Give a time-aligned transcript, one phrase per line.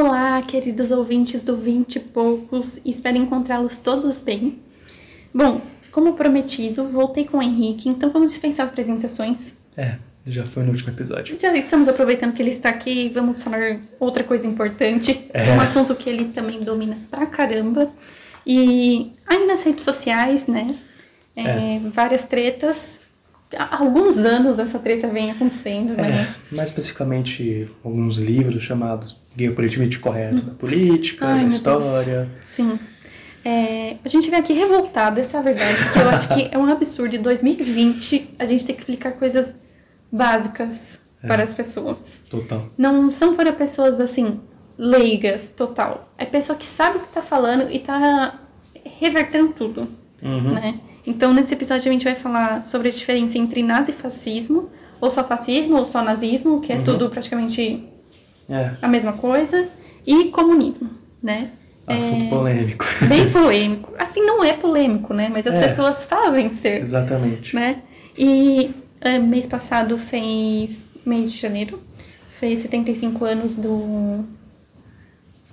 [0.00, 4.60] Olá, queridos ouvintes do Vinte e Poucos, espero encontrá-los todos bem.
[5.34, 5.60] Bom,
[5.90, 9.54] como prometido, voltei com o Henrique, então vamos dispensar apresentações.
[9.76, 11.36] É, já foi no último episódio.
[11.40, 15.50] Já estamos aproveitando que ele está aqui e vamos falar outra coisa importante, É.
[15.50, 17.90] um assunto que ele também domina pra caramba.
[18.46, 20.76] E aí nas redes sociais, né,
[21.34, 22.97] é, várias tretas,
[23.56, 26.28] há alguns anos essa treta vem acontecendo, né?
[26.52, 32.28] É, mais especificamente alguns livros chamados Guia Politicamente Correto da Política, Ai, da História.
[32.46, 32.78] Sim.
[33.44, 36.58] É, a gente vem aqui revoltado, essa é a verdade, porque eu acho que é
[36.58, 37.16] um absurdo.
[37.16, 39.54] Em 2020, a gente tem que explicar coisas
[40.12, 42.24] básicas para as pessoas.
[42.28, 42.66] Total.
[42.76, 44.40] Não são para pessoas, assim,
[44.76, 46.12] leigas, total.
[46.18, 48.34] É pessoa que sabe o que tá falando e tá
[48.98, 49.88] revertendo tudo,
[50.22, 50.54] Uhum.
[50.54, 50.74] né?
[51.08, 54.68] Então, nesse episódio, a gente vai falar sobre a diferença entre nazifascismo,
[55.00, 57.82] ou só fascismo, ou só nazismo, que é tudo praticamente
[58.50, 59.68] É, a mesma coisa,
[60.06, 60.90] e comunismo,
[61.22, 61.50] né?
[61.86, 62.84] assunto É, polêmico.
[63.08, 63.94] Bem polêmico.
[63.98, 65.30] Assim, não é polêmico, né?
[65.32, 65.68] Mas as É.
[65.68, 67.54] pessoas fazem ser, Exatamente.
[67.54, 67.82] né?
[68.16, 71.80] E é, mês passado fez, mês de janeiro,
[72.38, 74.24] fez 75 anos do,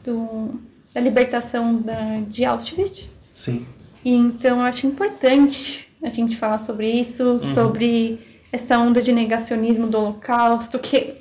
[0.03, 0.59] do
[0.93, 3.07] da libertação da, de Auschwitz.
[3.33, 3.65] Sim.
[4.05, 7.53] E então eu acho importante a gente falar sobre isso, Uhum.
[7.55, 8.19] sobre
[8.51, 11.15] essa onda de negacionismo do holocausto, que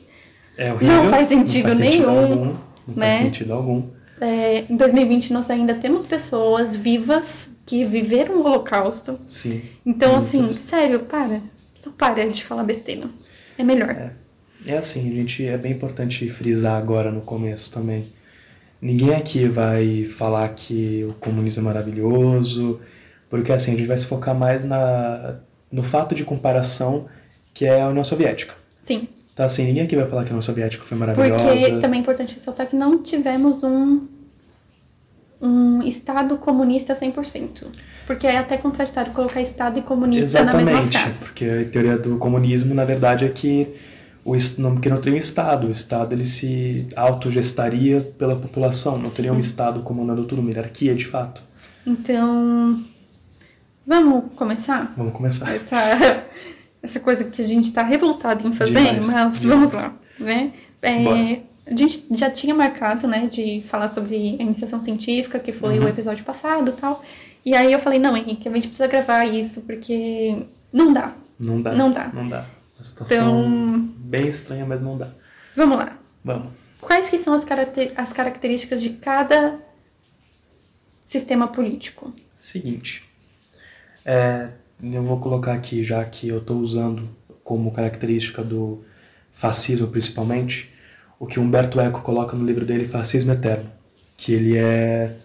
[0.56, 0.68] É.
[0.70, 3.10] Não faz sentido nenhum, algum, não né?
[3.10, 3.82] faz sentido algum.
[4.20, 9.18] é, em 2020 nós ainda temos pessoas vivas que viveram o holocausto.
[9.28, 9.62] Sim.
[9.84, 10.28] Então, Muitas.
[10.28, 11.40] assim, sério, para.
[11.74, 13.08] Só para de falar besteira.
[13.58, 14.12] É melhor.
[14.66, 18.06] É assim, gente, é bem importante frisar agora no começo também.
[18.84, 22.78] Ninguém aqui vai falar que o comunismo é maravilhoso,
[23.30, 25.36] porque assim, a gente vai se focar mais na,
[25.72, 27.06] no fato de comparação
[27.54, 28.52] que é a União Soviética.
[28.82, 29.08] Sim.
[29.32, 31.46] Então assim, ninguém aqui vai falar que a União Soviética foi maravilhosa.
[31.46, 34.02] Porque também é importante ressaltar que não tivemos um,
[35.40, 37.64] um Estado comunista 100%.
[38.06, 41.24] Porque é até contraditório colocar Estado e comunista na mesma Exatamente, frase.
[41.24, 43.66] porque a teoria do comunismo, na verdade, é que
[44.24, 45.66] o, não, que não teria um Estado.
[45.66, 50.94] O Estado ele se autogestaria pela população, não teria um Estado comandando tudo, uma hierarquia
[50.94, 51.42] de fato.
[51.86, 52.82] Então,
[53.86, 54.92] vamos começar?
[54.96, 55.52] Vamos começar.
[55.54, 56.24] essa,
[56.82, 59.44] essa coisa que a gente tá revoltado em fazer, Demais, mas demais.
[59.44, 60.52] vamos lá, né?
[60.82, 65.78] É, a gente já tinha marcado, né, de falar sobre a iniciação científica, que foi
[65.78, 65.86] Uhum.
[65.86, 67.02] o episódio passado e tal.
[67.44, 70.42] E aí eu falei, não, Henrique, a gente precisa gravar isso, porque
[70.72, 71.12] não dá.
[71.38, 71.72] Não dá.
[71.72, 72.10] Não dá.
[72.12, 72.46] Não dá.
[72.84, 75.08] Situação Então- bem estranha, mas não dá.
[75.56, 75.96] Vamos lá.
[76.22, 76.48] Vamos.
[76.80, 79.58] Quais que são as, caracter- as características de cada
[81.04, 82.12] sistema político?
[82.34, 83.02] Seguinte.
[84.04, 84.48] É,
[84.82, 87.08] eu vou colocar aqui, já que eu estou usando
[87.42, 88.82] como característica do
[89.32, 90.70] fascismo principalmente,
[91.18, 93.70] o que Humberto Eco coloca no livro dele, Fascismo Eterno.
[94.16, 95.16] Que ele é.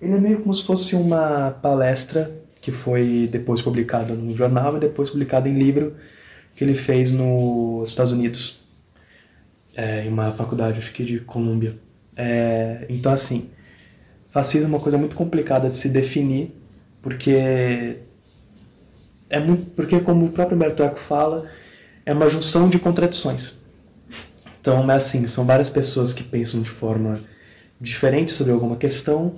[0.00, 2.30] Ele é meio como se fosse uma palestra
[2.60, 5.94] que foi depois publicada no jornal e depois publicada em livro
[6.54, 8.62] que ele fez nos Estados Unidos.
[9.76, 11.74] é, em uma faculdade, acho que de Colômbia.
[12.16, 13.50] É, então, assim,
[14.28, 16.54] fascismo é uma coisa muito complicada de se definir,
[17.02, 17.98] porque
[19.28, 21.46] é muito, porque como o próprio Humberto Eco fala,
[22.06, 23.58] é uma junção de contradições.
[24.60, 27.20] Então, é assim, são várias pessoas que pensam de forma
[27.80, 29.34] diferente sobre alguma questão,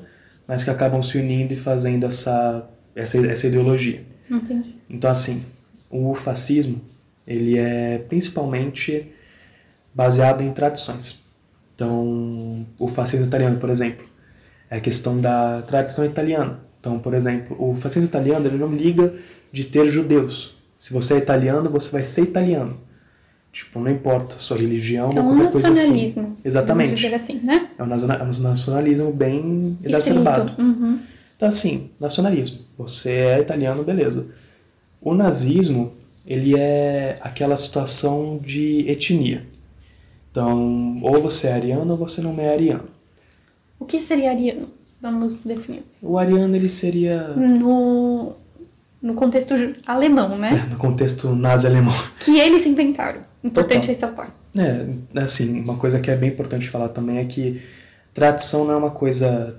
[0.46, 4.02] mas que acabam se unindo e fazendo essa essa, essa ideologia.
[4.30, 4.74] Entendi.
[4.88, 5.44] Então, assim,
[5.90, 6.80] o fascismo,
[7.26, 9.12] ele é principalmente
[9.94, 11.24] baseado em tradições.
[11.74, 14.06] Então, o fascismo italiano, por exemplo,
[14.70, 16.60] é a questão da tradição italiana.
[16.80, 19.12] Então, por exemplo, o fascismo italiano, ele não liga
[19.52, 20.54] de ter judeus.
[20.78, 22.78] Se você é italiano, você vai ser italiano.
[23.52, 25.80] Tipo, não importa sua religião É ou um qualquer coisa assim.
[25.80, 26.22] nacionalismo.
[26.22, 26.94] Vamos Exatamente.
[26.94, 27.68] dizer assim, né?
[27.78, 30.52] É um é um nacionalismo bem exacerbado.
[30.62, 30.98] Uhum.
[31.34, 32.58] Então, assim, nacionalismo.
[32.76, 34.26] Você é italiano, beleza.
[35.00, 35.92] O nazismo,
[36.26, 39.46] ele é aquela situação de etnia.
[40.30, 42.88] Então, ou você é ariano ou você não é ariano.
[43.78, 44.68] O que seria ariano?
[45.00, 45.82] Vamos definir.
[46.02, 48.34] O ariano, ele seria, No,
[49.00, 49.54] no contexto
[49.86, 50.64] alemão, né?
[50.66, 53.20] é, no contexto nazi-alemão, Que eles inventaram.
[53.44, 54.34] Importante ressaltar.
[54.56, 54.86] É,
[55.20, 57.62] assim, uma coisa que é bem importante falar também é que
[58.12, 59.56] tradição não é uma coisa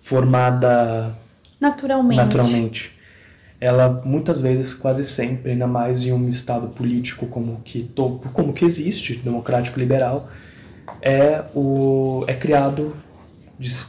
[0.00, 1.14] formada
[1.60, 2.16] Naturalmente.
[2.18, 2.99] naturalmente.
[3.60, 7.90] Ela muitas vezes, quase sempre, ainda mais em um estado político como que
[8.32, 10.28] como que existe, democrático liberal,
[11.02, 12.96] é o é criado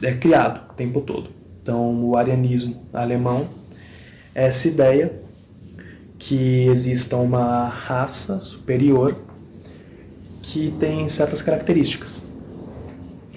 [0.02, 1.30] é criado o tempo todo.
[1.62, 3.48] Então, o arianismo alemão
[4.34, 5.12] é essa ideia
[6.18, 9.16] que exista uma raça superior
[10.42, 12.20] que tem certas características.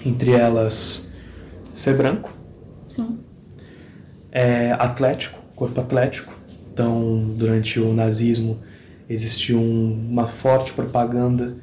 [0.04, 1.08] Entre elas,
[1.72, 2.32] ser branco,
[4.30, 6.36] é, atlético, corpo atlético.
[6.72, 8.58] Então, durante o nazismo,
[9.08, 11.56] existiu um- uma forte propaganda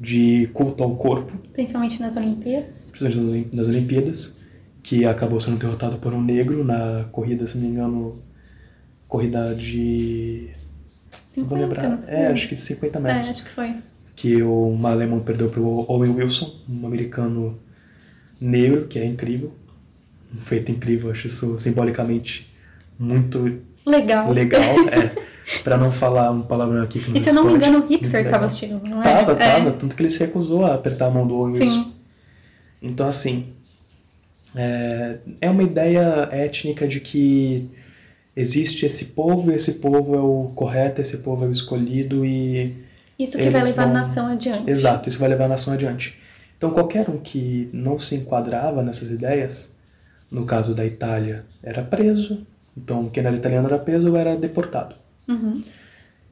[0.00, 2.90] de culto ao corpo, Principalmente nas Olimpíadas.
[2.90, 4.36] principalmente nas Olim- nas Olimpíadas,
[4.82, 8.18] que acabou sendo derrotado por um negro na corrida, se não me engano,
[9.06, 10.50] corrida de.
[11.36, 11.48] Não 50.
[11.48, 12.04] vou lembrar.
[12.08, 13.30] É, acho que de 50 É, metros.
[13.30, 13.74] acho que foi.
[14.16, 17.58] Que o alemão perdeu para o Owen Wilson, um americano
[18.40, 19.52] negro, que é incrível.
[20.34, 22.47] Um feito incrível, acho isso simbolicamente
[22.98, 24.30] muito Legal.
[24.32, 24.60] legal.
[24.90, 25.12] é,
[25.62, 28.12] para não falar um palavrão aqui que E se eu não me engano, o Hitler
[28.12, 28.32] legal.
[28.32, 29.04] tava assistindo, não é?
[29.04, 29.34] Tava, É.
[29.36, 29.72] tava.
[29.72, 31.60] Tanto que ele se recusou a apertar a mão do Owen.
[31.60, 31.92] Wilson.
[32.82, 33.52] Então, assim,
[34.54, 37.70] é, é uma ideia étnica de que
[38.36, 42.76] existe esse povo esse povo é o correto, esse povo é o escolhido e...
[43.18, 44.70] Isso que vai levar a nação adiante.
[44.70, 46.16] Exato, isso vai levar a nação adiante.
[46.56, 49.72] Então, qualquer um que não se enquadrava nessas ideias,
[50.30, 52.46] no caso da Itália, era preso.
[52.82, 54.94] Então, quem era italiano era preso ou era deportado.
[55.28, 55.62] Uhum.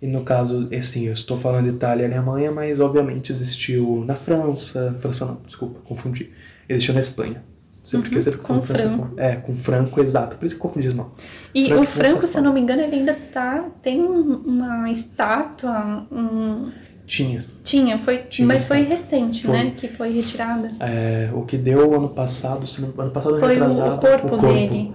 [0.01, 4.15] E no caso, assim, eu estou falando de Itália e Alemanha, mas obviamente existiu na
[4.15, 4.97] França.
[5.01, 6.31] França não, desculpa, confundi.
[6.69, 7.43] Existiu na Espanha.
[7.83, 9.09] Sempre que eu sempre com França Franco.
[9.15, 9.21] com.
[9.21, 10.37] É, com Franco, exato.
[10.37, 11.11] Por isso que confundi não.
[11.55, 13.65] E Franco o França Franco, se eu não me engano, ele ainda tá.
[13.81, 16.05] Tem um- uma estátua.
[16.11, 16.69] Um,
[17.07, 17.45] Tinha.
[17.63, 18.19] tinha, foi.
[18.29, 19.53] Tinha mas foi recente, Foi.
[19.57, 19.73] né?
[19.77, 20.69] Que foi retirada.
[20.81, 22.65] É, o que deu ano passado,
[22.99, 24.47] ano passado Foi retrasado, o corpo, o corpo.
[24.53, 24.93] dele.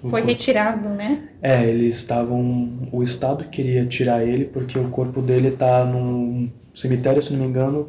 [0.00, 0.26] Foi corpo.
[0.26, 1.28] retirado, né?
[1.42, 2.88] É, eles estavam.
[2.90, 7.46] O Estado queria tirar ele porque o corpo dele tá num cemitério, se não me
[7.46, 7.88] engano,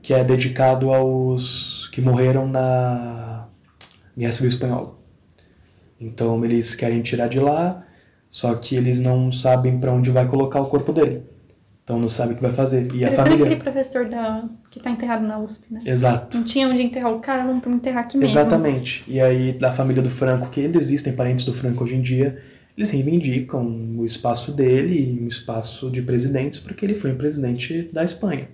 [0.00, 3.46] que é dedicado aos que morreram na
[4.16, 4.98] Guerra Civil Espanhola.
[6.00, 7.84] Então eles querem tirar de lá,
[8.30, 11.22] só que eles não sabem para onde vai colocar o corpo dele.
[11.84, 12.88] Então não sabem o que vai fazer.
[12.94, 13.44] E a Parecendo família.
[13.44, 15.82] aquele professor da, que tá enterrado na USP, né?
[15.84, 16.36] Exato.
[16.38, 18.38] Não tinha onde enterrar o cara, vamos enterrar aqui mesmo.
[18.40, 19.04] Exatamente.
[19.06, 22.38] E aí, da família do Franco, que ainda existem parentes do Franco hoje em dia,
[22.76, 23.62] eles reivindicam
[23.98, 28.48] o espaço dele e o espaço de presidentes, porque ele foi um presidente da Espanha.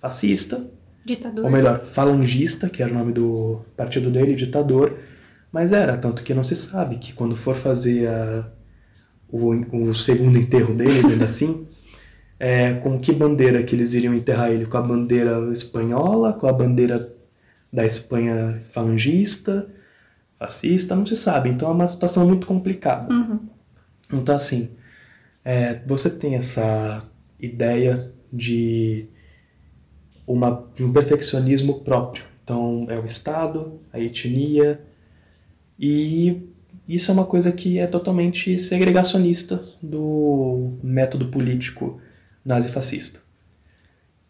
[0.00, 0.66] Fascista,
[1.04, 1.44] Ditador.
[1.44, 4.98] ou melhor, falangista, que era o nome do partido dele, ditador,
[5.52, 8.50] mas era, tanto que não se sabe que quando for fazer a-
[9.30, 9.50] o,
[9.88, 11.66] o segundo enterro deles, ainda assim,
[12.38, 14.66] é, com que bandeira que eles iriam enterrar ele?
[14.66, 17.14] Com a bandeira espanhola, com a bandeira
[17.72, 19.68] da Espanha falangista,
[20.38, 21.48] fascista, não se sabe.
[21.48, 23.12] Então é uma situação muito complicada.
[23.12, 23.40] Uhum.
[24.12, 24.70] Então, assim,
[25.44, 27.02] é, você tem essa
[27.38, 29.06] ideia de,
[30.26, 32.24] uma, de um perfeccionismo próprio.
[32.42, 34.80] Então, é o Estado, a etnia,
[35.78, 36.42] e
[36.86, 41.98] isso é uma coisa que é totalmente segregacionista do método político
[42.44, 43.20] nazifascista.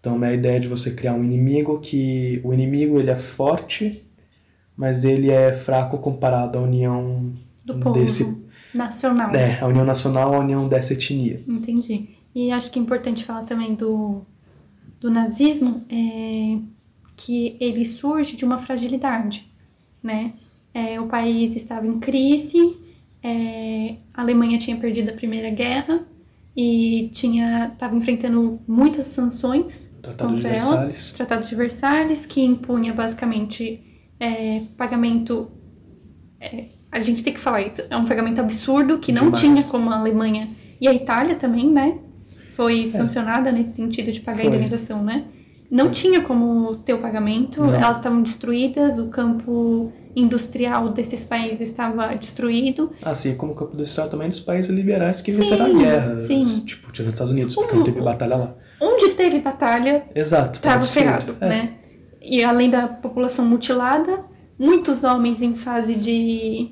[0.01, 4.05] Então, é a ideia de você criar um inimigo que o inimigo ele é forte,
[4.77, 7.33] mas ele é fraco comparado à união
[7.65, 7.99] Do povo.
[7.99, 8.45] desse
[8.75, 9.35] Nacional.
[9.35, 11.43] é, a União Nacional, a união dessa etnia.
[11.49, 12.11] Entendi.
[12.35, 14.21] E acho que é importante falar também do,
[15.01, 16.59] do nazismo, é,
[17.17, 19.51] que ele surge de uma fragilidade,
[20.03, 20.35] né?
[20.75, 22.77] É, o país estava em crise,
[23.23, 26.05] é, a Alemanha tinha perdido a Primeira Guerra
[26.57, 30.59] e tinha estava enfrentando muitas sanções Tratado de contra ela.
[30.59, 31.13] Versalhes.
[31.13, 33.81] Tratado de Versalhes, que impunha basicamente
[34.21, 35.51] é, pagamento.
[36.41, 39.41] é, a gente tem que falar isso, é um pagamento absurdo que não Demais.
[39.41, 40.49] tinha como a Alemanha
[40.81, 41.99] e a Itália também, né?
[42.55, 44.45] Foi sancionada nesse sentido de pagar a É.
[44.47, 44.55] Foi.
[44.57, 45.25] indenização, né?
[45.69, 47.75] Não tinha como ter o pagamento, Não.
[47.75, 52.93] elas estavam destruídas, o campo industrial desses países estava destruído.
[53.03, 56.19] Assim como o campo industrial também dos países liberais que Sim, venceram a guerra.
[56.21, 56.43] sim.
[56.43, 58.55] Tipo, tirando os Estados Unidos, porque não teve batalha lá.
[58.81, 61.09] Onde teve batalha, Exato, Tava destruído.
[61.09, 61.49] ferrado, É.
[61.49, 61.75] né?
[62.21, 64.25] E além da população mutilada,
[64.59, 66.71] muitos homens em fase de,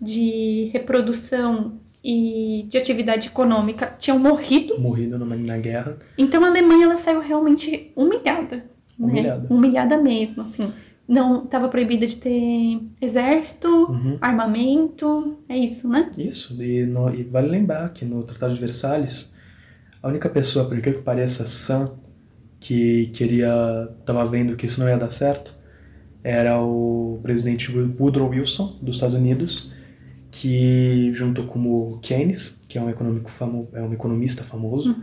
[0.00, 4.78] de reprodução e de atividade econômica tinham morrido.
[4.80, 5.98] Morrido numa, na guerra.
[6.16, 8.56] Então a Alemanha ela saiu realmente humilhada.
[8.56, 8.64] né?
[8.98, 9.46] Humilhada.
[9.54, 10.72] Humilhada mesmo, assim.
[11.08, 14.18] Não estava proibida de ter exército, Uhum.
[14.20, 16.10] armamento, é isso, né?
[16.18, 19.32] Isso, e, no- e vale lembrar que no Tratado de Versalhes,
[20.02, 21.92] a única pessoa, por incrível que pareça, sã,
[22.58, 25.54] que queria, estava vendo que isso não ia dar certo,
[26.24, 29.70] era o presidente Woodrow Wilson, dos Estados Unidos,
[30.30, 34.94] que junto com o Keynes, que é um, econômico famo, é um economista famoso,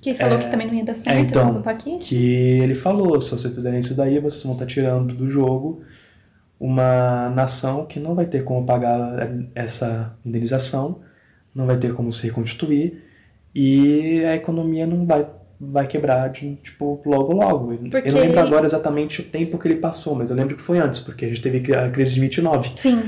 [0.00, 1.62] Que falou que também não ia dar certo, é, então,
[2.00, 2.14] que
[2.60, 5.82] ele falou, se vocês fizerem isso daí, vocês vão estar tirando do jogo
[6.58, 11.00] uma nação que não vai ter como pagar essa indenização,
[11.54, 13.02] não vai ter como se reconstituir
[13.54, 15.26] e a economia não vai
[15.62, 17.76] vai quebrar, de, tipo, logo logo.
[17.76, 20.56] Porque eu não lembro ele- agora exatamente o tempo que ele passou, mas eu lembro
[20.56, 22.72] que foi antes, porque a gente teve a crise de 29.
[22.78, 23.02] Sim.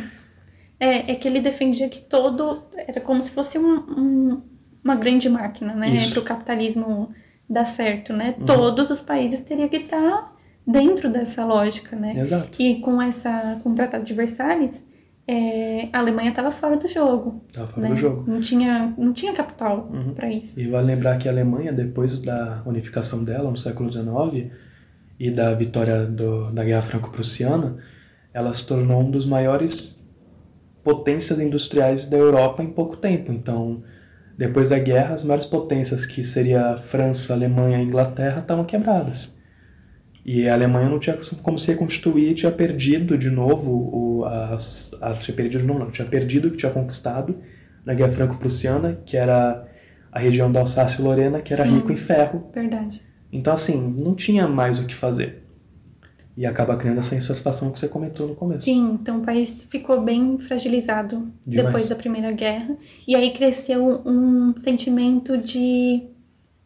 [0.79, 2.63] É, é que ele defendia que todo.
[2.77, 4.43] Era como se fosse um, um-
[4.85, 5.89] uma grande máquina, né?
[6.11, 7.11] Para o capitalismo
[7.49, 8.35] dar certo, né?
[8.47, 10.33] Todos os países teriam que estar
[10.67, 12.13] dentro dessa lógica, né?
[12.17, 12.61] Exato.
[12.61, 14.85] E com, essa, com o Tratado de Versalhes,
[15.27, 17.43] é, a Alemanha estava fora do jogo.
[17.53, 17.89] Tava fora né?
[17.95, 18.25] do jogo.
[18.31, 20.59] Não tinha, não tinha capital para isso.
[20.61, 24.51] E vale lembrar que a Alemanha, depois da unificação dela no século XIX
[25.19, 27.77] e da vitória do- da Guerra Franco-Prussiana,
[28.35, 30.03] ela se tornou um dos maiores
[30.83, 33.31] potências industriais da Europa em pouco tempo.
[33.33, 33.83] Então,
[34.37, 38.41] depois da guerra, as maiores potências, que seria a França, a Alemanha e a Inglaterra,
[38.41, 39.41] estavam quebradas.
[40.25, 45.13] E a Alemanha não tinha como se reconstituir, tinha perdido de novo, o, as, a,
[45.15, 47.37] tinha perdido novo, não, tinha perdido o que tinha conquistado
[47.85, 49.67] na Guerra Franco-Prussiana, que era
[50.13, 51.77] a região da Alsácia e Lorena, que era Sim.
[51.77, 52.49] rico em ferro.
[52.55, 53.03] Verdade.
[53.33, 55.42] Então, assim, não tinha mais o que fazer.
[56.37, 58.63] E acaba criando essa insatisfação que você comentou no começo.
[58.63, 61.67] Sim, então o país ficou bem fragilizado Demais.
[61.67, 62.77] depois da Primeira Guerra.
[63.07, 66.03] E aí cresceu um sentimento de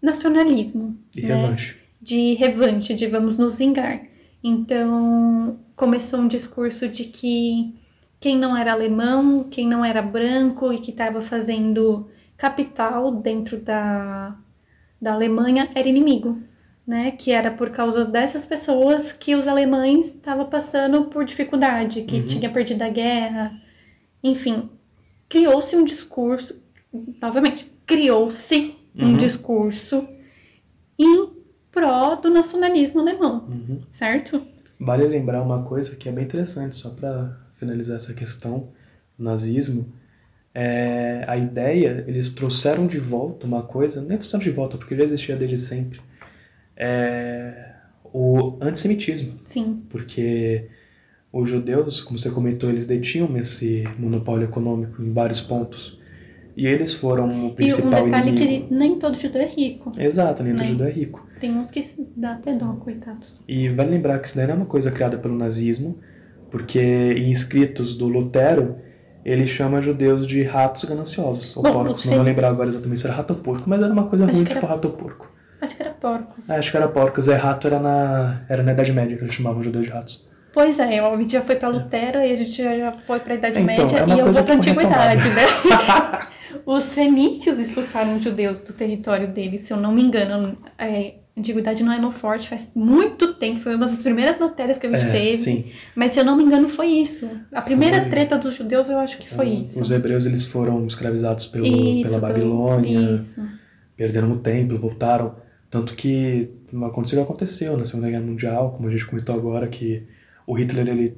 [0.01, 0.97] nacionalismo.
[1.17, 1.35] E né?
[1.35, 1.77] revanche.
[2.01, 4.03] De revanche, de vamos nos vingar.
[4.43, 7.75] Então começou um discurso de que
[8.21, 14.37] quem não era alemão, quem não era branco e que estava fazendo capital dentro da,
[15.01, 16.39] da Alemanha era inimigo.
[16.87, 22.23] Né, que era por causa dessas pessoas que os alemães estavam passando por dificuldade, que
[22.23, 23.61] tinha perdido a guerra.
[24.23, 24.71] Enfim,
[25.29, 26.63] criou-se um discurso,
[27.21, 30.07] novamente, criou-se um discurso
[30.97, 31.29] em
[31.73, 33.81] pró do nacionalismo alemão, Uhum.
[33.91, 34.41] certo?
[34.79, 38.69] Vale lembrar uma coisa que é bem interessante, só para finalizar essa questão
[39.19, 39.93] nazismo.
[40.55, 45.03] É, a ideia, eles trouxeram de volta uma coisa, nem trouxeram de volta, porque já
[45.03, 46.01] existia desde sempre,
[46.77, 47.73] é
[48.13, 49.39] o antissemitismo.
[49.45, 50.69] Sim, porque
[51.33, 55.99] os judeus, como você comentou, eles detinham esse monopólio econômico em vários pontos.
[56.57, 58.69] E eles foram o e um principal detalhe inimigo.
[58.69, 59.93] que nem todo judeu é rico.
[59.99, 60.71] Exato, nem todo né?
[60.73, 61.27] judeu é rico.
[61.39, 61.81] Tem uns que
[62.17, 63.43] dá até dó, coitados.
[63.47, 65.99] E vale lembrar que isso daí não é uma coisa criada pelo nazismo,
[66.51, 68.77] porque em escritos do Lutero,
[69.23, 73.01] ele chama judeus de ratos gananciosos, ou Bom, porcos, os não vou lembrar agora exatamente
[73.01, 74.95] se era rato ou porco, mas era uma coisa Acho ruim, tipo era- rato ou
[74.95, 75.36] porco.
[75.61, 76.51] Acho que era porcos.
[76.51, 79.35] Ah, acho que era porcos, é rato era na, era na Idade Média que eles
[79.35, 80.29] chamavam judeus de ratos.
[80.53, 83.59] Pois é, a gente já foi pra Lutero e a gente já foi pra Idade
[83.61, 85.43] Então, Média é e eu vou pra Antiguidade, né?
[86.65, 90.57] Os fenícios expulsaram os judeus do território deles, se eu não me engano.
[90.79, 94.87] É, Antiguidade não é no forte, faz muito tempo, foi uma das primeiras matérias que
[94.87, 95.37] a gente É, teve.
[95.37, 95.67] sim.
[95.95, 97.29] Mas se eu não me engano, foi isso.
[97.53, 98.09] A primeira Foi.
[98.09, 99.81] treta dos judeus, eu acho que foi isso.
[99.83, 103.43] Os hebreus eles foram escravizados pelo, Isso, pela pelo- Babilônia, Isso.
[103.95, 105.35] perderam o templo, voltaram.
[105.77, 106.49] Tanto que
[106.87, 110.05] aconteceu o que aconteceu na Segunda Guerra Mundial, como a gente comentou agora, que
[110.47, 111.17] o Hitler ele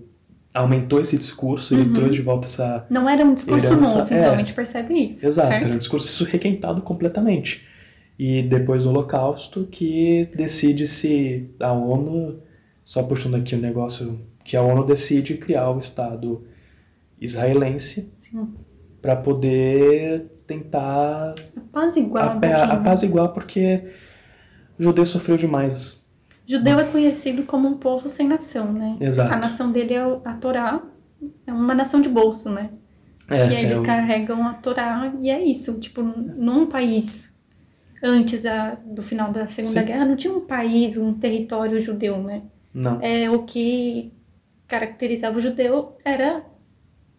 [0.53, 2.85] aumentou esse discurso, ele trouxe de volta essa.
[2.91, 4.19] Não era um discurso Herança, novo, é.
[4.19, 5.25] então a gente percebe isso.
[5.25, 5.65] Exato, certo?
[5.65, 7.65] era um discurso requentado completamente.
[8.19, 12.41] E depois do Holocausto, que decide-se, a ONU,
[12.85, 16.43] só puxando aqui o negócio, que a ONU decide criar o Estado
[17.21, 18.13] israelense
[19.01, 21.35] para poder tentar
[21.73, 22.73] Apaziguar um ape- pouquinho.
[22.73, 23.85] apaziguar, porque
[24.79, 26.05] judeu sofreu demais.
[26.47, 28.97] Judeu é conhecido como um povo sem nação, né?
[29.01, 29.35] Exato.
[29.35, 30.81] A nação dele é a Torá,
[31.47, 32.71] é uma nação de bolso, né?
[33.29, 35.79] É, e aí eles é o- carregam a Torá e é isso.
[35.79, 37.31] Tipo, num país,
[38.03, 38.43] antes
[38.87, 39.87] do final da Segunda Sim.
[39.87, 42.43] Guerra, não tinha um país, um território judeu, né?
[42.73, 44.13] Não, É, o que
[44.67, 46.43] caracterizava o judeu era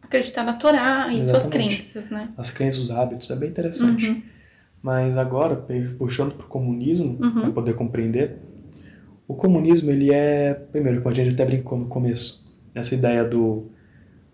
[0.01, 1.75] acreditar na Torá e suas Exatamente.
[1.75, 2.29] crenças, né?
[2.37, 4.09] as crenças, os hábitos, é bem interessante.
[4.09, 4.21] Uhum.
[4.81, 5.65] Mas agora,
[5.97, 8.37] puxando para o comunismo, para poder compreender,
[9.27, 12.43] o comunismo, ele é, primeiro, como a gente até brincou no começo,
[12.73, 13.67] essa ideia do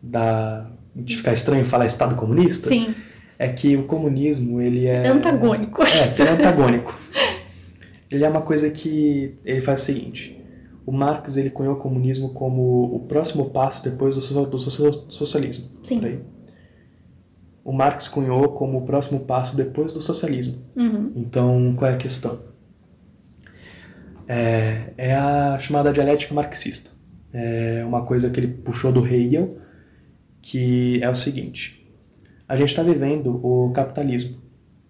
[0.02, 2.94] da, de ficar estranho falar Estado comunista, Sim,
[3.40, 5.08] é que o comunismo, ele é...
[5.08, 5.82] antagônico.
[5.84, 6.98] É, é antagônico.
[8.10, 10.40] ele é uma coisa que ele faz o seguinte,
[10.86, 15.66] o Marx, ele cunhou o comunismo como o próximo passo depois do, do so- socialismo.
[15.84, 16.00] Sim.
[16.00, 16.20] por aí.
[17.66, 20.60] O Marx cunhou como o próximo passo depois do socialismo.
[20.76, 21.12] Uhum.
[21.16, 22.40] Então, qual é a questão?
[24.28, 26.92] É, é a chamada dialética marxista.
[27.34, 29.58] É uma coisa que ele puxou do Hegel,
[30.44, 31.84] que é o seguinte:
[32.48, 34.38] a gente está vivendo o capitalismo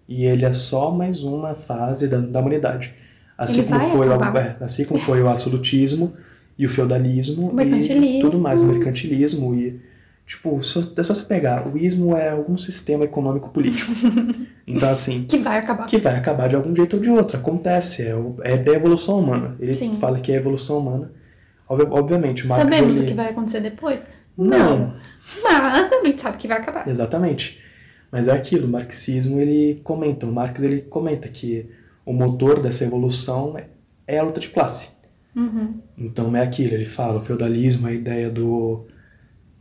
[0.06, 2.94] e ele é só mais uma fase da, da humanidade.
[3.38, 6.12] Assim Ele como, foi o, é, assim como foi o absolutismo
[6.58, 9.80] e o feudalismo e tudo mais, o mercantilismo e
[10.26, 11.68] Tipo, só, é só você pegar.
[11.68, 13.92] O ismo é algum sistema econômico político.
[14.68, 15.22] Então, assim.
[15.22, 15.86] Que vai acabar.
[15.86, 17.38] Que vai acabar de algum jeito ou de outro.
[17.38, 18.02] Acontece.
[18.02, 19.54] É, é da evolução humana.
[19.60, 19.92] Ele Sim.
[19.92, 21.12] fala que é evolução humana.
[21.68, 22.64] Obvi- Obviamente, Marx.
[22.64, 23.06] Sabemos ele...
[23.06, 24.00] o que vai acontecer depois?
[24.36, 24.92] Não.
[25.40, 26.88] Mas a gente sabe que vai acabar.
[26.88, 27.60] Exatamente.
[28.10, 31.70] Mas é aquilo, o marxismo ele comenta, o Marx ele comenta que
[32.04, 33.56] o motor dessa evolução
[34.06, 34.88] é- a luta de classe.
[35.36, 35.74] Uhum.
[35.96, 38.86] Então é aquilo, ele fala, o feudalismo a ideia do,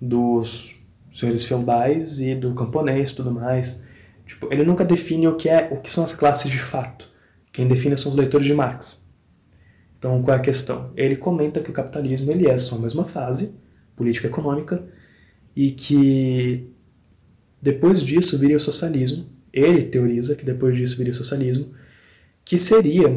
[0.07, 0.75] dos
[1.11, 3.83] senhores feudais e do camponês e tudo mais.
[4.25, 7.09] Tipo, ele nunca define o que é, o que são as classes de fato.
[7.51, 9.05] Quem define são os leitores de Marx.
[9.97, 10.91] Então, qual é a questão?
[10.95, 13.55] Ele comenta que o capitalismo ele é só mais uma fase
[13.95, 14.85] política econômica
[15.55, 16.69] e que
[17.61, 19.25] depois disso viria o socialismo.
[19.53, 21.71] Ele teoriza que depois disso viria o socialismo,
[22.43, 23.07] que seria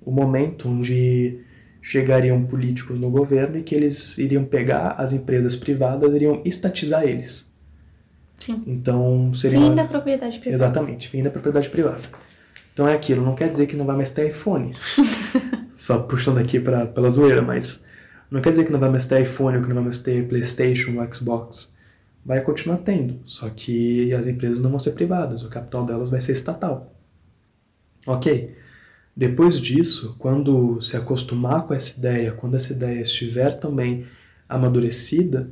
[0.00, 1.40] o momento onde
[1.82, 7.02] chegariam políticos no governo e que eles iriam pegar as empresas privadas e iriam estatizar
[7.04, 7.52] eles.
[8.36, 8.62] Sim.
[8.66, 10.54] Então, seria Fim uma- da propriedade privada.
[10.54, 12.00] Exatamente, fim da propriedade privada.
[12.72, 14.72] Então é aquilo, não quer dizer que não vai mais ter iPhone.
[15.70, 17.84] Só puxando aqui pra, pela zoeira, mas
[18.30, 20.26] não quer dizer que não vai mais ter iPhone ou que não vai mais ter
[20.28, 21.74] PlayStation ou Xbox.
[22.24, 26.20] Vai continuar tendo, só que as empresas não vão ser privadas, o capital delas vai
[26.20, 26.94] ser estatal.
[28.06, 28.54] Ok.
[29.16, 34.06] Depois disso, quando se acostumar com essa ideia, quando essa ideia estiver também
[34.48, 35.50] amadurecida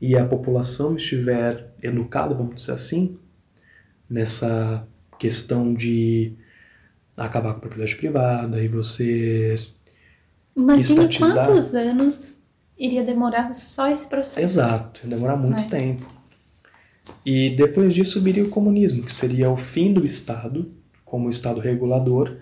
[0.00, 3.18] e a população estiver educada, vamos dizer assim,
[4.08, 4.86] nessa
[5.18, 6.32] questão de
[7.16, 9.56] acabar com a propriedade privada e você.
[10.56, 11.46] Imagine Estatizar.
[11.46, 12.42] quantos anos
[12.78, 14.40] iria demorar só esse processo.
[14.40, 15.68] Exato, ia demorar muito É.
[15.68, 16.06] tempo.
[17.24, 20.70] E depois disso viria o comunismo, que seria o fim do Estado,
[21.04, 22.36] como Estado regulador,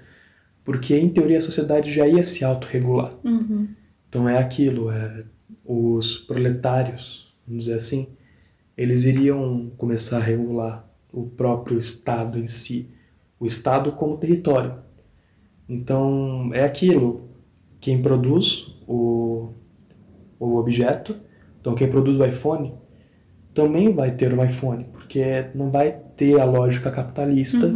[0.70, 3.12] porque em teoria a sociedade já ia se autorregular.
[3.24, 3.66] Uhum.
[4.08, 5.24] Então é aquilo, é,
[5.64, 8.06] os proletários, vamos dizer assim,
[8.76, 12.88] eles iriam começar a regular o próprio Estado em si,
[13.40, 14.76] o Estado como território.
[15.68, 17.28] Então é aquilo,
[17.80, 19.48] quem produz o,
[20.38, 21.16] o objeto,
[21.60, 22.74] então quem produz o iPhone,
[23.52, 27.66] também vai ter um iPhone, porque não vai ter a lógica capitalista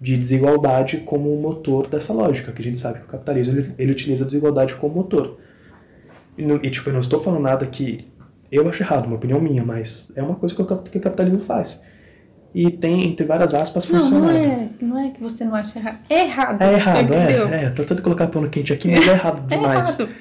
[0.00, 3.74] de desigualdade como o motor dessa lógica, que a gente sabe que o capitalismo ele,
[3.78, 5.38] ele utiliza a desigualdade como motor.
[6.36, 7.98] E, não- e, tipo, eu não estou falando nada que
[8.50, 11.40] eu acho errado, uma opinião minha, mas é uma coisa que o, que o capitalismo
[11.40, 11.82] faz.
[12.54, 14.38] E tem, entre várias aspas, Não, não funcionado.
[14.38, 15.98] é, não é que você não acha errado.
[16.08, 16.62] É errado.
[16.62, 17.48] É errado, entendeu?
[17.48, 17.70] é, é.
[17.70, 19.98] Tô tentando colocar pano quente aqui, mas é errado É demais.
[19.98, 20.14] errado.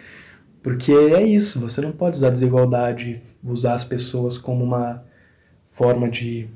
[0.61, 5.03] Porque é isso, você não pode usar desigualdade, usar as pessoas como uma
[5.69, 6.49] forma de.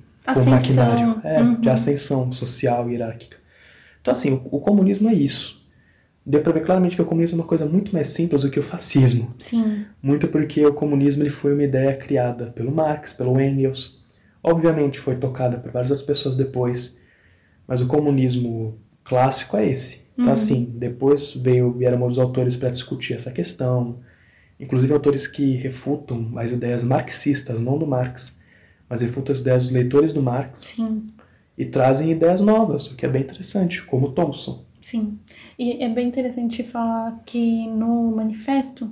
[0.50, 1.22] Maquinário.
[1.24, 1.74] É, de uhum.
[1.74, 3.38] ascensão social e hierárquica.
[4.02, 5.62] Então, assim, o, o comunismo é isso.
[6.26, 8.60] Deu pra ver claramente que o comunismo é uma coisa muito mais simples do que
[8.60, 9.34] o fascismo.
[9.40, 9.86] Sim.
[10.02, 14.00] Muito porque o comunismo ele foi uma ideia criada pelo Marx, pelo Engels.
[14.44, 17.00] Obviamente foi tocada por várias outras pessoas depois,
[17.68, 20.02] mas o comunismo clássico é esse.
[20.18, 24.00] Então, assim, depois veio, vieram os autores para discutir essa questão,
[24.60, 28.38] inclusive autores que refutam as ideias marxistas, não do Marx,
[28.92, 31.08] mas refutam as ideias dos leitores do Marx Sim.
[31.58, 34.66] e trazem ideias novas, o que é bem interessante, como Thomson.
[34.82, 35.18] Sim.
[35.58, 38.92] E é bem interessante falar que no manifesto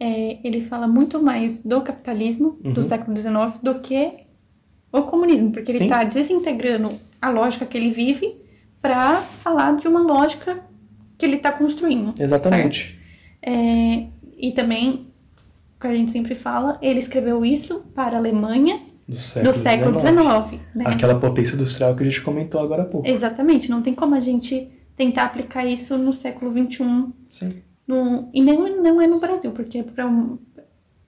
[0.00, 2.88] é, ele fala muito mais do capitalismo do Uhum.
[2.88, 4.14] século XIX do que
[4.92, 8.34] o comunismo, porque ele está desintegrando a lógica que ele vive
[8.82, 10.58] para falar de uma lógica
[11.16, 12.14] que ele está construindo.
[12.18, 12.98] Exatamente.
[13.40, 15.06] É, e também,
[15.80, 20.00] que a gente sempre fala, ele escreveu isso para a Alemanha Do século, do século
[20.00, 20.62] XIX.
[20.74, 20.84] né?
[20.86, 23.08] Aquela potência industrial que a gente comentou agora há pouco.
[23.08, 27.62] Exatamente, não tem como a gente tentar aplicar isso no século XXI Sim.
[27.86, 30.38] no, e nem, não é no Brasil, porque para um,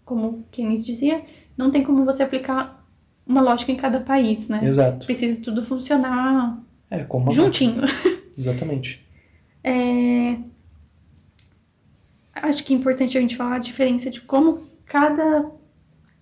[0.05, 1.23] como Keynes dizia,
[1.57, 2.85] não tem como você aplicar
[3.27, 4.61] uma lógica em cada país, né?
[4.65, 5.07] Exato.
[5.07, 6.61] Precisa tudo funcionar
[6.91, 7.83] É, como juntinho.
[8.37, 9.01] Exatamente.
[9.63, 10.39] É,
[12.35, 15.51] Acho que é importante a gente falar a diferença de como cada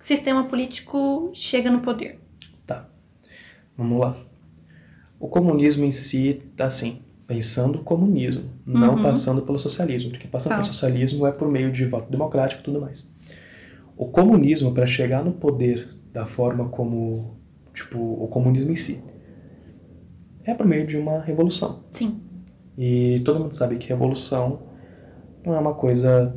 [0.01, 2.19] sistema político chega no poder.
[2.67, 2.89] Tá.
[3.77, 4.17] Vamos lá.
[5.19, 10.51] O comunismo em si tá assim, pensando o comunismo, não passando pelo socialismo, porque passando
[10.51, 10.57] Tá.
[10.57, 13.13] pelo socialismo é por meio de voto democrático e tudo mais.
[13.97, 17.37] O comunismo, para chegar no poder da forma como,
[17.75, 19.05] tipo, o comunismo em si,
[20.43, 21.85] é por meio de uma revolução.
[21.91, 22.21] Sim,
[22.79, 24.63] E todo mundo sabe que revolução
[25.45, 26.35] não é uma coisa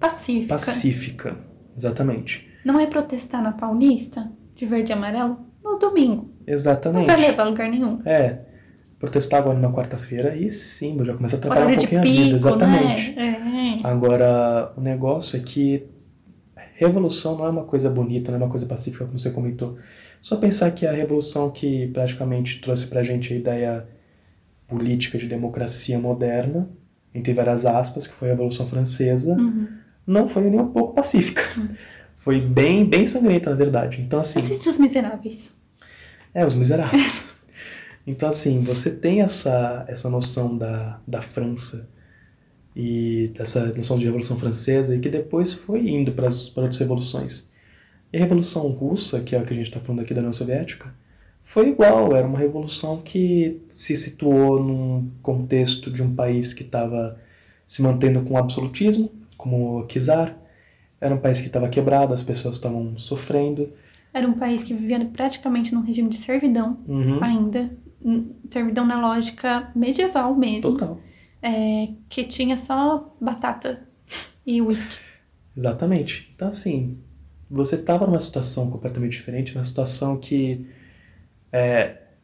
[0.00, 0.48] pacífica.
[0.54, 1.36] pacífica,
[1.76, 2.48] exatamente.
[2.64, 6.30] Não é protestar na Paulista, de verde e amarelo, no domingo.
[6.46, 7.06] Não Exatamente.
[7.06, 7.98] vai levar lugar nenhum.
[8.04, 8.40] É,
[8.98, 12.22] protestar agora numa quarta-feira e sim, já começa a atrapalhar um Horário pouquinho a vida,
[12.24, 13.12] pico, exatamente.
[13.14, 13.80] né?
[13.82, 13.86] É.
[13.86, 15.86] Agora, o negócio é que
[16.74, 19.76] revolução não é uma coisa bonita, não é uma coisa pacífica, como você comentou.
[20.20, 23.86] Só pensar que a revolução que praticamente trouxe pra gente a ideia
[24.66, 26.68] política de democracia moderna,
[27.14, 29.68] entre várias aspas, que foi a Revolução Francesa, Uhum.
[30.06, 31.42] não foi nem um pouco pacífica.
[32.22, 34.00] Foi bem, bem sangrenta, na verdade.
[34.00, 34.40] Então, assim.
[34.40, 35.50] Assiste Os Miseráveis.
[36.32, 37.36] É, Os Miseráveis.
[38.06, 41.88] então, assim, você tem essa, essa noção da, da França
[42.76, 46.78] e dessa noção de Revolução Francesa e que depois foi indo para as para outras
[46.78, 47.50] revoluções.
[48.12, 50.32] E a Revolução Russa, que é a que a gente está falando aqui da União
[50.32, 50.94] Soviética,
[51.42, 57.18] foi igual, era uma revolução que se situou num contexto de um país que estava
[57.66, 60.40] se mantendo com o absolutismo, como o czar,
[61.02, 63.72] era um país que estava quebrado, as pessoas estavam sofrendo.
[64.14, 67.70] Era um país que vivia praticamente num regime de servidão Uhum, ainda.
[68.50, 70.72] Servidão na lógica medieval mesmo.
[70.72, 71.00] total.
[71.42, 73.82] É, que tinha só batata
[74.46, 74.94] e uísque.
[75.56, 76.30] Exatamente.
[76.34, 76.98] Então, assim,
[77.50, 80.66] você estava numa situação completamente diferente, uma situação que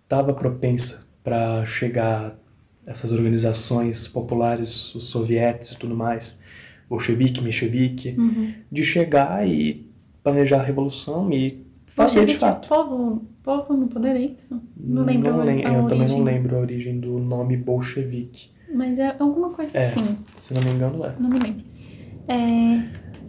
[0.04, 2.38] estava propensa para chegar
[2.86, 6.40] essas organizações populares, os sovietes e tudo mais,
[6.88, 8.52] bolchevique, menchevique, Uhum.
[8.70, 9.88] de chegar e
[10.22, 12.68] planejar a revolução e fazer de é fato.
[12.68, 14.60] Povo, povo no poder, é isso?
[14.76, 16.24] Não lembro Não a- a eu também não origem.
[16.24, 18.50] lembro a origem do nome bolchevique.
[18.74, 19.86] Mas é alguma coisa É.
[19.88, 20.16] assim.
[20.34, 21.12] Se não me engano, é.
[21.18, 21.62] Não me lembro.
[22.28, 22.82] É,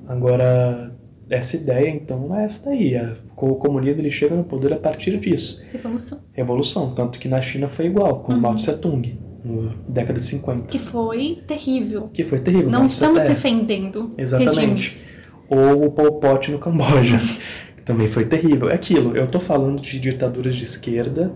[0.07, 0.95] Agora,
[1.29, 2.95] essa ideia, então, é essa daí.
[2.97, 5.61] A- O comunismo ele chega no poder a partir disso.
[5.71, 6.19] revolução.
[6.33, 6.93] Revolução.
[6.93, 8.39] Tanto que na China foi igual, com Uhum.
[8.39, 10.65] Mao Tse Tung, na década de 50.
[10.65, 12.09] Que foi terrível.
[12.13, 12.69] Que foi terrível.
[12.69, 14.59] Não estamos defendendo Exatamente.
[14.59, 15.09] regimes.
[15.47, 17.17] Ou o Pol Pot no Camboja,
[17.75, 18.69] que também foi terrível.
[18.69, 21.33] É aquilo, eu tô falando de ditaduras de esquerda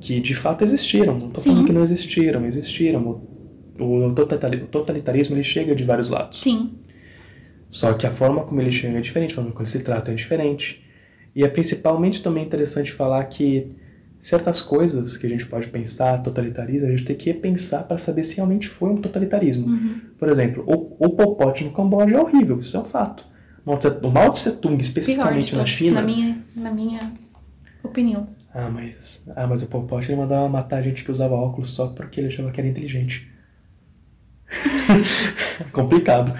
[0.00, 1.16] que de fato existiram.
[1.18, 1.50] Não tô Sim.
[1.50, 3.20] falando que não existiram, existiram.
[3.78, 4.14] O, o
[4.70, 6.40] totalitarismo ele chega de vários lados.
[6.40, 6.78] Sim.
[7.68, 10.12] Só que a forma como ele chega é diferente, a forma como ele se trata
[10.12, 10.84] é diferente.
[11.34, 13.76] E é principalmente também interessante falar que
[14.26, 18.24] certas coisas que a gente pode pensar totalitarismo, a gente tem que pensar para saber
[18.24, 19.68] se realmente foi um totalitarismo.
[19.68, 20.00] Uhum.
[20.18, 23.24] Por exemplo, o, o Pol Pot no Camboja é horrível, isso é um fato.
[24.02, 26.00] O Mao Tse Tung, Pior especificamente na todos, China...
[26.00, 27.12] Na minha, na minha
[27.84, 28.26] opinião.
[28.52, 31.86] Ah, mas, ah, mas o Pol Pot ele mandava matar gente que usava óculos só
[31.88, 33.30] porque ele achava que era inteligente.
[35.70, 36.36] Complicado.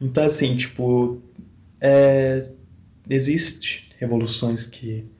[0.00, 1.20] Então, assim, tipo,
[1.80, 2.48] é,
[3.10, 5.12] existe revoluções que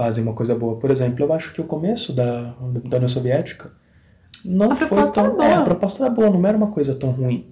[0.00, 0.78] fazem uma coisa boa.
[0.78, 2.54] Por exemplo, eu acho que o começo da,
[2.88, 3.70] da União Soviética
[4.42, 5.42] não A foi tão...
[5.42, 7.46] É, a proposta era boa, não era uma coisa tão ruim.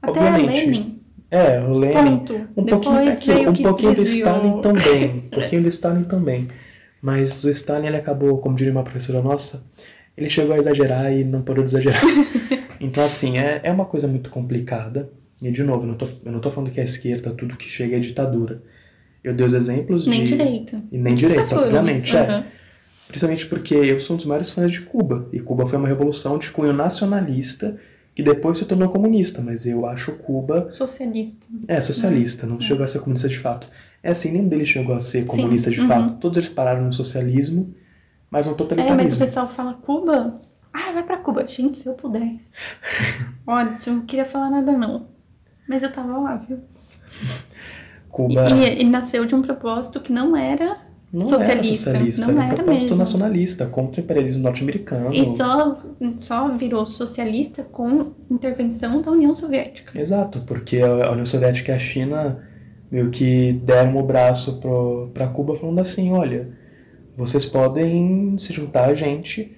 [0.00, 0.64] Até Obviamente.
[0.64, 1.02] Lenin.
[1.30, 2.18] É, o Lenin...
[2.20, 2.34] Ponto.
[2.56, 4.02] Um Depois pouquinho, aqui, veio um pouquinho do.
[4.02, 5.10] Stalin também.
[5.26, 6.48] Um pouquinho do Stalin também.
[7.02, 9.62] Mas o Stalin ele acabou, como diria uma professora nossa,
[10.16, 12.00] ele chegou a exagerar e não parou de exagerar.
[12.80, 15.10] então, assim, é, é uma coisa muito complicada.
[15.42, 17.68] E, de novo, eu não, tô, eu não tô falando que a esquerda, tudo que
[17.68, 18.62] chega é ditadura.
[19.26, 20.28] Eu dei os exemplos Nem de...
[20.28, 20.80] direita.
[20.92, 22.04] E nem foi obviamente.
[22.04, 22.44] isso, É.
[23.08, 25.28] Principalmente porque eu sou um dos maiores fãs de Cuba.
[25.32, 27.76] E Cuba foi uma revolução de cunho nacionalista
[28.14, 29.42] que depois se tornou comunista.
[29.42, 31.44] Mas eu acho Cuba Socialista.
[31.66, 33.68] é, socialista, não chegou a ser comunista de fato.
[34.00, 35.88] É assim, nenhum deles chegou a ser comunista de uhum.
[35.88, 36.20] fato.
[36.20, 37.74] Todos eles pararam no socialismo,
[38.30, 39.18] mas no É, mas o totalitarismo.
[39.18, 40.38] pessoal fala Cuba.
[40.72, 41.46] Ah, vai pra Cuba.
[41.48, 42.52] Gente, se eu pudesse.
[43.86, 45.08] Eu não queria falar nada, não.
[45.68, 46.60] Mas eu tava lá, viu?
[48.22, 50.78] E, Cuba e ele nasceu de um propósito que não era
[51.12, 51.90] não socialista.
[51.90, 52.98] era socialista, não era um era propósito mesmo.
[52.98, 55.12] nacionalista, contra o imperialismo norte-americano.
[55.12, 55.78] E só,
[56.20, 59.98] só virou socialista com intervenção da União Soviética.
[59.98, 62.42] Exato, porque a União Soviética e a China
[62.90, 66.48] meio que deram o braço pro, pra Cuba falando assim, olha,
[67.16, 69.56] vocês podem se juntar a gente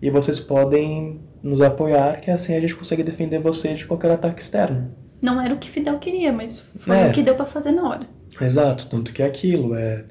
[0.00, 4.42] e vocês podem nos apoiar, que assim a gente consegue defender vocês de qualquer ataque
[4.42, 4.90] externo.
[5.20, 7.08] Não era o que Fidel queria, mas foi É.
[7.08, 8.06] o que deu pra fazer na hora.
[8.40, 10.04] Exato, tanto que é aquilo, é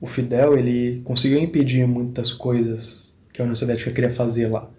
[0.00, 4.70] o Fidel, ele conseguiu impedir muitas coisas que a União Soviética queria fazer lá.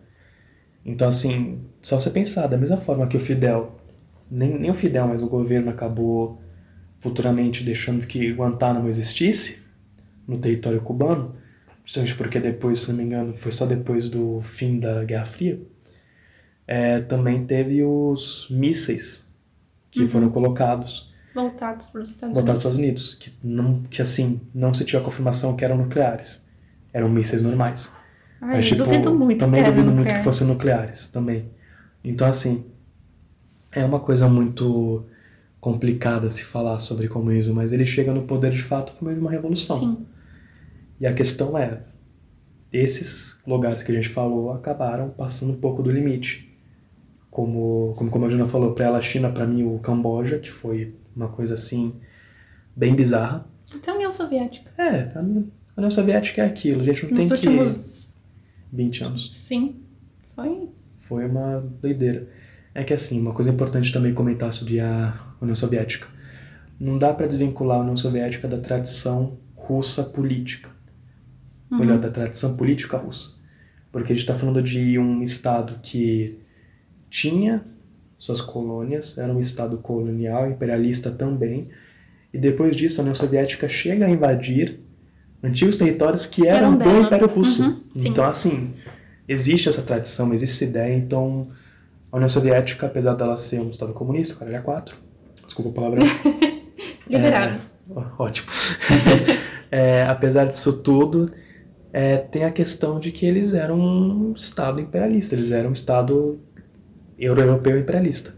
[0.86, 3.76] Então assim, só você pensar, da mesma forma que o Fidel,
[4.32, 6.40] nem, nem o Fidel, mas o governo acabou
[7.00, 9.62] futuramente deixando que Guantánamo existisse
[10.28, 11.36] no território cubano,
[11.84, 15.60] principalmente porque depois, se não me engano, foi só depois do fim da Guerra Fria,
[16.66, 19.27] é, também teve os mísseis
[19.89, 23.04] que foram colocados Voltados para os Estados voltados para os Unidos.
[23.04, 26.43] Estados Unidos, que, não, que assim, não se tinha confirmação que eram nucleares.
[26.91, 27.93] Eram mísseis normais.
[28.41, 31.52] Ai, eu duvido muito também duvido muito que fossem nucleares também.
[32.04, 32.65] Então, assim,
[33.71, 35.06] é uma coisa muito
[35.60, 39.21] complicada se falar sobre comunismo, mas ele chega no poder de fato por meio de
[39.21, 39.80] uma revolução.
[39.80, 40.08] Sim.
[41.00, 41.84] E a questão é,
[42.73, 46.47] esses lugares que a gente falou acabaram passando um pouco do limite.
[47.38, 50.50] Como, como, como a Juna falou, para ela a China, para mim o Camboja, que
[50.50, 51.93] foi uma coisa assim
[52.76, 53.47] bem bizarra.
[53.76, 54.71] Até a União Soviética.
[54.76, 55.19] É, a
[55.78, 58.17] União Soviética é aquilo, a gente não Nos tem últimos.
[58.71, 58.76] que...
[58.76, 59.32] 20 anos.
[59.36, 59.84] Sim.
[60.36, 60.69] Foi.
[60.97, 62.28] Foi uma doideira.
[62.73, 66.08] É que assim, uma coisa importante também comentar sobre a União Soviética.
[66.80, 70.71] Não dá para desvincular a União Soviética da tradição russa política.
[71.69, 73.30] Ou melhor, da tradição política russa.
[73.91, 76.47] Porque a gente está falando de um Estado que
[77.10, 77.63] tinha
[78.15, 81.70] suas colônias, era um Estado colonial, imperialista também,
[82.34, 84.80] e depois disso a União Soviética chega a invadir
[85.43, 87.06] antigos territórios que eram, Eram do.
[87.06, 87.63] Império Russo.
[87.63, 88.74] Uhum, então, assim,
[89.28, 91.50] existe essa tradição, existe essa ideia, então
[92.12, 94.98] a União Soviética, apesar dela ser um Estado comunista, o caralho é quatro,
[95.46, 96.00] desculpa a palavra,
[97.10, 97.60] Liberado.
[97.89, 98.48] Ó, Ótimo.
[99.70, 101.30] É, apesar disso tudo,
[101.91, 106.39] é, tem a questão de que eles eram um Estado imperialista, eles eram um Estado
[107.17, 108.36] euro-europeu imperialista.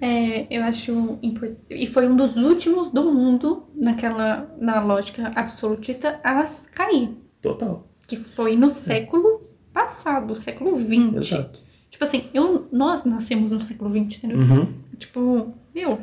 [0.00, 1.60] É, eu acho importante.
[1.70, 6.42] E foi um dos últimos do mundo, naquela, na lógica absolutista, a
[6.74, 7.10] cair.
[7.42, 7.86] Total.
[8.06, 9.40] Que foi no século
[9.72, 11.14] passado, século XX.
[11.32, 11.60] Exato.
[11.90, 14.38] Tipo assim, eu, nós nascemos no século XX, entendeu?
[14.38, 14.66] Uhum.
[14.98, 15.98] Tipo, meu,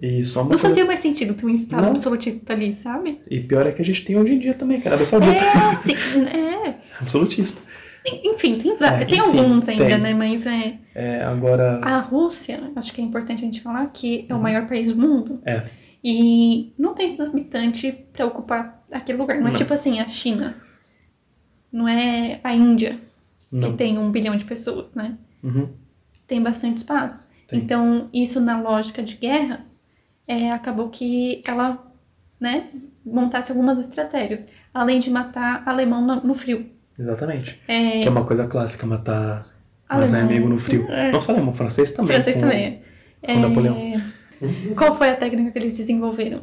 [0.00, 1.90] E só não coisa- fazia mais sentido ter um estado Não.
[1.90, 3.20] absolutista ali, sabe?
[3.28, 5.06] E pior é que a gente tem hoje em dia também, que é a Arábia
[5.06, 5.42] Saudita.
[5.42, 6.74] É, sim, é.
[7.00, 7.60] Absolutista.
[8.04, 9.98] Enfim, tem, É, tem enfim, alguns ainda, tem.
[9.98, 10.14] né?
[10.14, 10.78] Mas é.
[10.94, 11.80] É, agora.
[11.84, 14.96] A Rússia, acho que é importante a gente falar que é o maior país do
[14.96, 15.40] mundo.
[15.44, 15.62] É.
[16.02, 19.38] E não tem habitante pra ocupar aquele lugar.
[19.38, 19.56] Não, é Não.
[19.56, 20.56] tipo assim, a China.
[21.72, 22.98] Não é a Índia,
[23.50, 23.70] Não.
[23.70, 25.16] que tem um bilhão de pessoas, né?
[25.42, 25.68] Uhum.
[26.26, 27.28] Tem bastante espaço.
[27.46, 27.60] Tem.
[27.60, 29.64] Então, isso na lógica de guerra,
[30.26, 31.90] é, acabou que ela,
[32.40, 32.66] né,
[33.06, 34.46] montasse algumas estratégias.
[34.74, 36.66] Além de matar alemão no, no frio.
[36.98, 37.60] Exatamente.
[37.68, 39.46] É, Que é uma coisa clássica, matar,
[39.88, 40.20] matar Alemão.
[40.20, 40.86] inimigo no frio.
[40.90, 41.10] É.
[41.10, 42.14] Não só alemão, francês também.
[42.14, 42.82] francês com- também.
[43.22, 43.76] É, com Napoleão.
[44.76, 46.42] Qual foi a técnica que eles desenvolveram?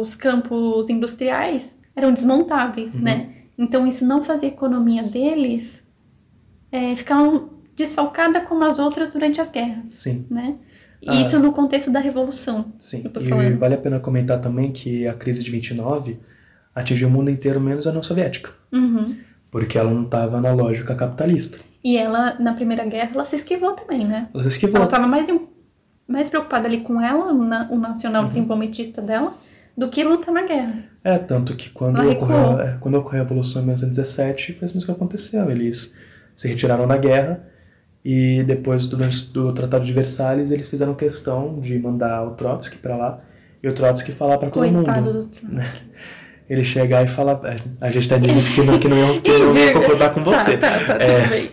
[0.00, 3.00] Os campos industriais eram desmontáveis, Uhum.
[3.02, 3.30] né?
[3.56, 5.82] Então isso não fazia a economia deles
[6.70, 7.18] é, ficar
[7.74, 10.26] desfalcada como as outras durante as guerras, Sim.
[10.30, 10.56] né?
[11.00, 11.14] E Ah.
[11.14, 12.72] Isso no contexto da revolução.
[12.78, 16.18] Sim, e vale a pena comentar também que a crise de 29
[16.74, 19.16] atingiu o mundo inteiro menos a União Soviética, Uhum.
[19.50, 21.58] Porque ela não estava na lógica capitalista.
[21.82, 24.28] E ela, na Primeira Guerra, ela se esquivou também, né?
[24.34, 24.76] Ela se esquivou.
[24.76, 25.26] Ela estava mais,
[26.06, 28.28] mais preocupada ali com ela, na- o nacional Uhum.
[28.28, 29.34] desenvolvimentista dela,
[29.76, 30.74] do que lutar na guerra.
[31.04, 34.90] É, tanto que quando ocorreu, é, quando ocorreu a Revolução em 1917, foi isso que
[34.90, 35.48] aconteceu.
[35.50, 35.94] Eles
[36.34, 37.44] se retiraram da guerra
[38.04, 38.96] e depois do,
[39.32, 43.20] do Tratado de Versalhes eles fizeram questão de mandar o Trotsky para lá
[43.62, 45.12] e o Trotsky falar para todo Coitado mundo.
[45.12, 45.60] do Trump.
[46.48, 47.40] Ele chegar e falar.
[47.44, 50.24] é, A gente tem amigos que não, que não, iam, que não iam concordar com
[50.24, 50.56] você.
[50.56, 51.48] Tá, tá, tá, É,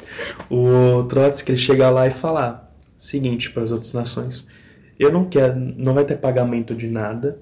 [0.49, 4.47] o Trotsky ele chegar lá e falar seguinte para as outras nações:
[4.97, 7.37] eu não quero, não vai ter pagamento de nada,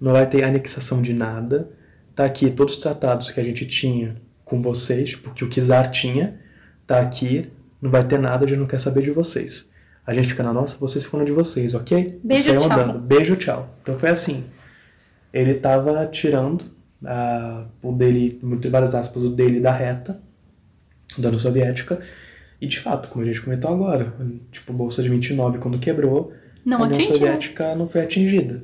[0.00, 1.70] não vai ter anexação de nada.
[2.14, 5.90] Tá aqui todos os tratados que a gente tinha com vocês, tipo que o Kizar
[5.90, 6.38] tinha,
[6.86, 7.50] tá aqui,
[7.80, 9.72] não vai ter nada, a gente não quer saber de vocês.
[10.06, 12.20] A gente fica na nossa, vocês ficam na de vocês, ok?
[12.22, 12.70] Beijo, e saiu tchau.
[12.72, 12.98] andando.
[12.98, 13.78] Beijo, tchau.
[13.80, 14.44] Então foi assim.
[15.32, 16.64] Ele tava tirando
[17.04, 20.20] ah, o dele, entre várias aspas, o dele da reta,
[21.18, 22.00] da União Soviética.
[22.60, 24.14] E de fato, como a gente comentou agora,
[24.50, 26.32] tipo, a Bolsa de 29, quando quebrou,
[26.64, 27.16] Não a União atingiu.
[27.16, 28.62] Soviética não foi atingida.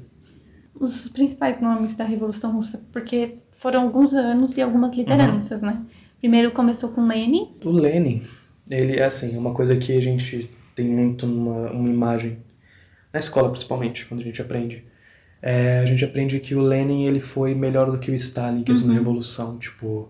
[0.78, 5.82] Os principais nomes da Revolução Russa, porque foram alguns anos e algumas lideranças, né?
[6.20, 8.22] Primeiro começou com Lenin, O Lenin,
[8.70, 12.38] ele é assim, é uma coisa que a gente tem muito numa uma imagem,
[13.12, 14.84] na escola principalmente, quando a gente aprende.
[15.40, 18.72] É, a gente aprende que o Lenin ele foi melhor do que o Stalin, que
[18.84, 19.56] na Revolução.
[19.58, 20.08] Tipo,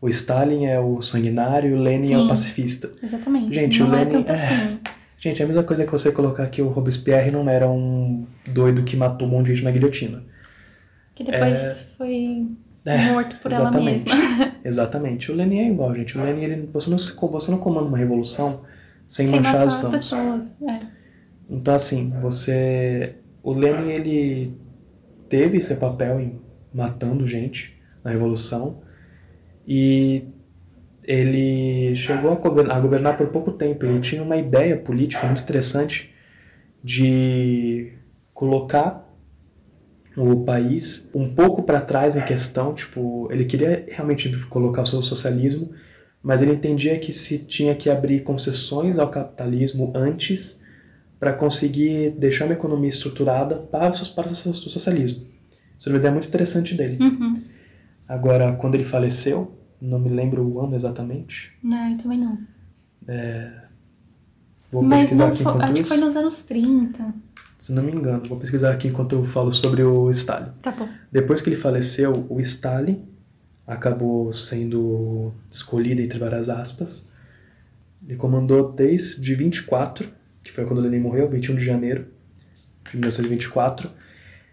[0.00, 2.28] o Stalin é o sanguinário e o Lenin é o Sim.
[2.28, 2.90] pacifista.
[3.02, 3.54] exatamente.
[3.54, 4.32] Gente, não o é Lenin- é.
[4.32, 4.78] assim.
[5.16, 8.82] Gente, é a mesma coisa que você colocar que o Robespierre não era um doido
[8.82, 10.22] que matou um monte de gente na guilhotina.
[11.14, 12.46] Que depois foi
[12.84, 14.10] É, morto por exatamente.
[14.10, 14.54] ela mesma.
[14.64, 15.30] Exatamente.
[15.30, 16.18] O Lenin é igual, gente.
[16.18, 18.62] O Lenin, ele, você, não, você não comanda uma revolução
[19.06, 20.60] sem, Sem manchar as pessoas.
[20.62, 20.80] É.
[21.48, 23.14] Então, assim, você.
[23.42, 24.54] O Lenin, ele
[25.34, 26.40] teve esse papel em
[26.72, 28.82] matando gente na Revolução
[29.66, 30.28] e
[31.02, 33.84] ele chegou a governar, a governar por pouco tempo.
[33.84, 36.14] Ele tinha uma ideia política muito interessante
[36.84, 37.94] de
[38.32, 39.12] colocar
[40.16, 45.02] o país um pouco para trás em questão, tipo, ele queria realmente colocar o seu
[45.02, 45.72] socialismo,
[46.22, 50.62] mas ele entendia que se tinha que abrir concessões ao capitalismo antes
[51.24, 55.26] para conseguir deixar uma economia estruturada para para o so- o socialismo.
[55.78, 56.98] Isso é uma ideia muito interessante dele.
[57.02, 57.40] Uhum.
[58.06, 62.38] Agora, quando ele faleceu, não me lembro o ano exatamente, Não, eu também não.
[64.70, 65.88] vou Mas pesquisar aqui foi, enquanto acho que isso.
[65.88, 67.14] foi nos anos 30.
[67.58, 70.50] se não me engano, vou pesquisar aqui enquanto eu falo sobre o Stalin.
[70.60, 70.86] Tá bom.
[71.10, 73.02] Depois que ele faleceu, o Stalin
[73.66, 77.08] acabou sendo escolhido entre várias aspas.
[78.06, 80.06] Ele comandou desde 24,
[80.44, 82.06] que foi quando Lenin morreu, 21 de janeiro
[82.90, 83.90] de 1924,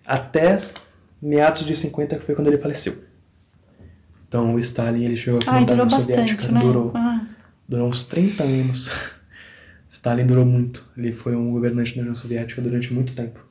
[0.06, 0.58] até
[1.22, 2.96] meados de 50, que foi quando ele faleceu.
[4.28, 6.62] Então o Stalin ele chegou a Ai, comandar a União Soviética, né?
[6.62, 7.28] durou, Ah,
[7.68, 8.90] durou uns 30 anos.
[9.90, 10.90] Stalin durou muito.
[10.98, 13.46] Ele foi um governante da União Soviética durante muito tempo.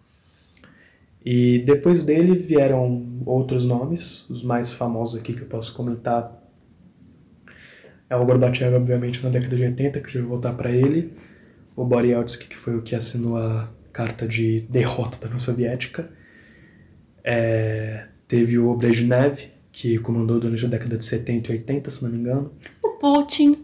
[1.22, 6.34] E depois dele vieram outros nomes, os mais famosos aqui que eu posso comentar.
[8.08, 11.12] É o Gorbachev, obviamente, na década de 80, que já vou voltar para ele.
[11.76, 16.10] O Boris Yeltsin, que foi o que assinou a carta de derrota da União Soviética.
[17.24, 19.38] É, teve o Brezhnev,
[19.72, 22.52] que comandou durante a década de 70 e 80, se não me engano.
[22.82, 23.58] o Putin.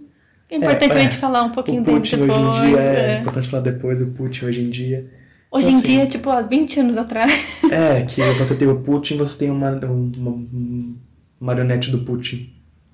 [0.49, 2.33] É importante é, a gente falar um pouquinho o dele Putin depois.
[2.39, 3.21] hoje em dia, é, é.
[3.21, 5.11] importante falar depois, o Putin hoje em dia.
[5.51, 7.33] Hoje Então, em dia, assim, tipo, há 20 anos atrás.
[7.71, 10.97] É, que você tem o Putin, você tem uma, um- uma, um
[11.41, 12.53] marionete do Putin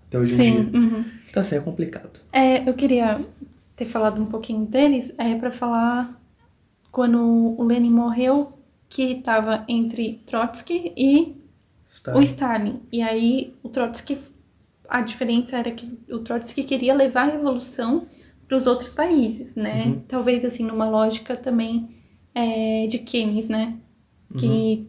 [0.08, 0.64] até hoje em Sim.
[0.70, 0.80] dia.
[0.80, 1.04] uhum.
[1.28, 2.20] Então assim, é complicado.
[2.32, 3.18] É, eu queria
[3.82, 6.20] ter falado um pouquinho deles, é para falar
[6.90, 8.52] quando o Lenin morreu,
[8.88, 11.36] que estava entre Trotsky e
[11.84, 12.16] Está...
[12.16, 12.80] o Stalin.
[12.92, 14.18] E aí o Trotsky,
[14.88, 18.06] a diferença era que o Trotsky queria levar a revolução
[18.46, 19.86] para os outros países, né?
[19.86, 20.02] Uhum.
[20.06, 21.88] Talvez assim numa lógica também
[22.34, 23.78] é, de Keynes, né?
[24.30, 24.40] Uhum.
[24.40, 24.86] Que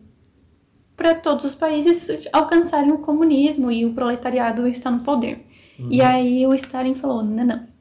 [0.98, 5.48] para todos os países alcançarem o comunismo e o proletariado está no poder.
[5.80, 5.88] Uhum.
[5.90, 7.73] E aí o Stalin falou, não, não,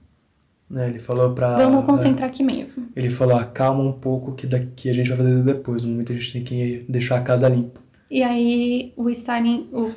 [0.73, 1.55] Né, ele falou pra.
[1.59, 2.89] vamos concentrar aqui mesmo.
[2.97, 5.83] Ele falou, acalma um pouco que daqui a gente vai fazer depois.
[5.83, 7.79] No momento a gente tem que deixar a casa limpa.
[8.11, 9.93] E aí o Stalin, o,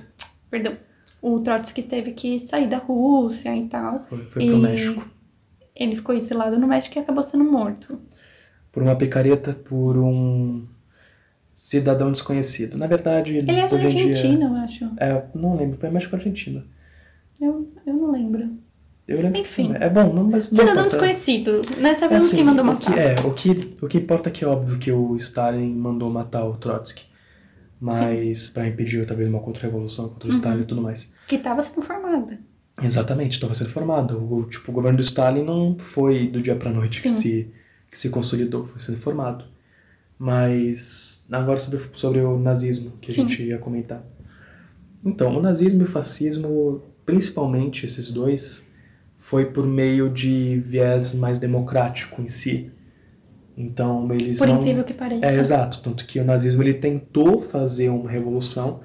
[0.51, 0.75] perdão,
[1.21, 4.03] o Trotsky teve que sair da Rússia e tal.
[4.03, 5.09] Foi, foi E pro México.
[5.73, 7.97] Ele ficou exilado no México e acabou sendo morto.
[8.69, 10.67] Por uma picareta, por um
[11.55, 12.77] cidadão desconhecido.
[12.77, 14.45] Na verdade, Ele é da hoje em dia.
[14.45, 14.91] Eu acho.
[14.97, 16.65] É, não lembro, foi México ou Argentina.
[17.39, 18.64] Eu, eu não lembro.
[19.07, 19.71] Eu lembro Enfim.
[19.73, 19.83] Que...
[19.83, 20.89] É bom, não, mas não Cidadão importa.
[20.89, 21.61] desconhecido.
[21.77, 21.89] Né?
[21.91, 23.01] É Sabemos assim, quem mandou o que, matar.
[23.01, 26.43] é, o que, o que importa é que é óbvio que o Stalin mandou matar
[26.45, 27.03] o Trotsky.
[27.79, 30.37] Mas para impedir talvez uma contra-revolução contra o Uhum.
[30.37, 31.13] Stalin e tudo mais.
[31.27, 32.39] Que estava sendo formada.
[32.81, 34.17] Exatamente, estava sendo formado.
[34.17, 37.51] O, tipo, o governo do Stalin não foi do dia para noite que se,
[37.91, 39.45] que se consolidou, foi sendo formado.
[40.17, 43.27] Mas agora sobre, sobre o nazismo, que a Sim.
[43.27, 44.03] gente ia comentar.
[45.05, 48.63] Então, o nazismo e o fascismo, principalmente esses dois,
[49.25, 52.71] foi por meio de viés mais democrático em si.
[53.57, 54.61] Então, eles Por não...
[54.61, 55.25] incrível que pareça.
[55.25, 55.81] É, exato.
[55.81, 58.81] Tanto que o nazismo ele tentou fazer uma revolução,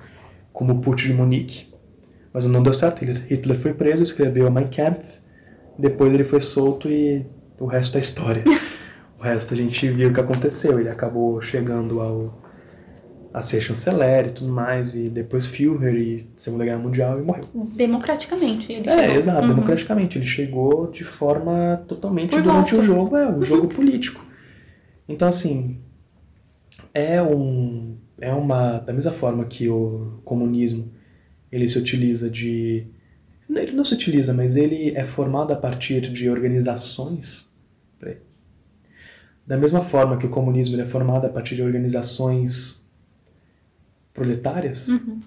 [0.50, 1.66] como o Putsch de Munique,
[2.32, 3.04] mas não deu certo.
[3.04, 5.18] Hitler- Hitler foi preso, escreveu Mein Kampf,
[5.78, 7.26] depois ele foi solto e
[7.58, 8.42] o resto é história.
[9.20, 10.80] o resto a gente viu o que aconteceu.
[10.80, 12.34] Ele acabou chegando ao
[13.32, 17.48] a ser chanceler e tudo mais, e depois Führer e Segunda Guerra Mundial e morreu.
[17.74, 18.72] Democraticamente.
[18.72, 19.16] Ele É, chegou.
[19.16, 19.48] exato, Uhum.
[19.48, 20.18] democraticamente.
[20.18, 22.82] Ele chegou de forma totalmente Por durante voto.
[22.82, 24.24] o jogo, é, o jogo político.
[25.08, 25.78] Então, assim,
[26.92, 27.96] é um.
[28.20, 28.78] É uma.
[28.78, 30.90] Da mesma forma que o comunismo
[31.52, 32.86] ele se utiliza de.
[33.48, 37.48] Ele não se utiliza, mas ele é formado a partir de organizações.
[39.46, 42.88] Da mesma forma que o comunismo ele é formado a partir de organizações
[44.12, 45.20] proletárias, Uhum.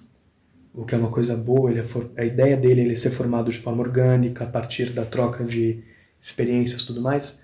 [0.73, 3.11] o que é uma coisa boa, ele é for- a ideia dele é ele ser
[3.11, 5.79] formado de forma orgânica, a partir da troca de
[6.19, 7.39] experiências tudo mais.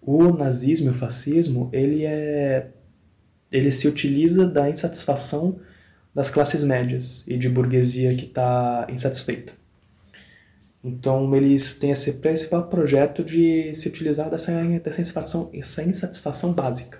[0.00, 2.70] O nazismo e o fascismo, ele é
[3.50, 5.60] ele se utiliza da insatisfação
[6.14, 9.52] das classes médias e de burguesia que está insatisfeita.
[10.82, 16.98] Então eles têm esse principal projeto de se utilizar dessa, dessa insatisfação, essa insatisfação básica.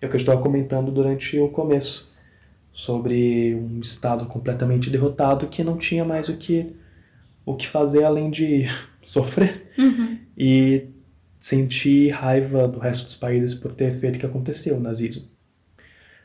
[0.00, 2.09] É o que eu estava comentando durante o começo
[2.80, 6.74] sobre um estado completamente derrotado que não tinha mais o que
[7.44, 8.64] o que fazer além de
[9.02, 10.18] sofrer Uhum.
[10.36, 10.88] e
[11.38, 15.28] sentir raiva do resto dos países por ter feito o que aconteceu, o nazismo.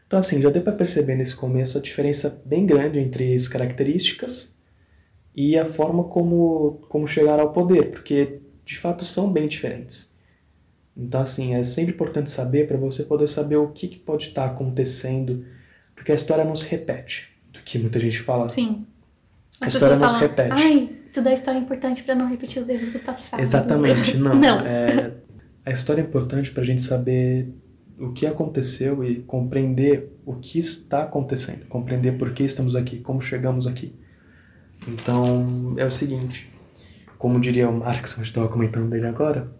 [0.07, 4.55] Então assim, já deu para perceber nesse começo a diferença bem grande entre as características
[5.35, 10.15] e a forma como como chegar ao poder, porque de fato são bem diferentes.
[10.95, 14.45] Então assim, é sempre importante saber para você poder saber o que, que pode estar
[14.45, 15.45] acontecendo,
[15.95, 18.49] porque a história não se repete, do que muita gente fala.
[18.49, 18.85] Sim.
[19.61, 20.61] A As história não se falam, repete.
[20.61, 23.39] Ai, isso da história é importante pra não repetir os erros do passado.
[23.39, 24.35] Exatamente, não.
[24.35, 24.59] Não.
[24.59, 25.13] É,
[25.65, 27.53] a história é importante para a gente saber
[27.97, 33.21] o que aconteceu e compreender o que está acontecendo, compreender por que estamos aqui, como
[33.21, 33.95] chegamos aqui.
[34.87, 36.51] Então, é o seguinte,
[37.17, 39.51] como diria o Marx, eu estava comentando dele agora,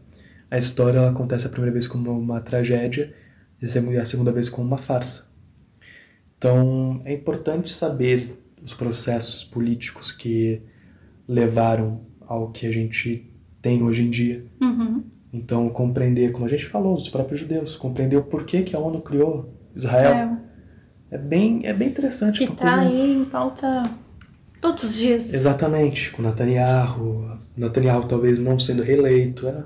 [0.52, 3.14] a história acontece a primeira vez como uma tragédia,
[3.62, 5.34] e a segunda vez como uma farsa.
[6.38, 10.62] Então, é importante saber os processos políticos que
[11.28, 13.32] levaram ao que a gente
[13.62, 14.46] tem hoje em dia.
[14.62, 15.04] Uhum.
[15.34, 19.02] Então, compreender, como a gente falou, os próprios judeus, compreender o porquê que a ONU
[19.02, 20.38] criou Israel.
[21.12, 22.40] É, é bem, é bem interessante.
[22.40, 23.90] Que está aí em pauta
[24.62, 25.34] todos os dias.
[25.34, 29.48] Exatamente, com Netanyahu, Netanyahu talvez não sendo reeleito.
[29.48, 29.64] É.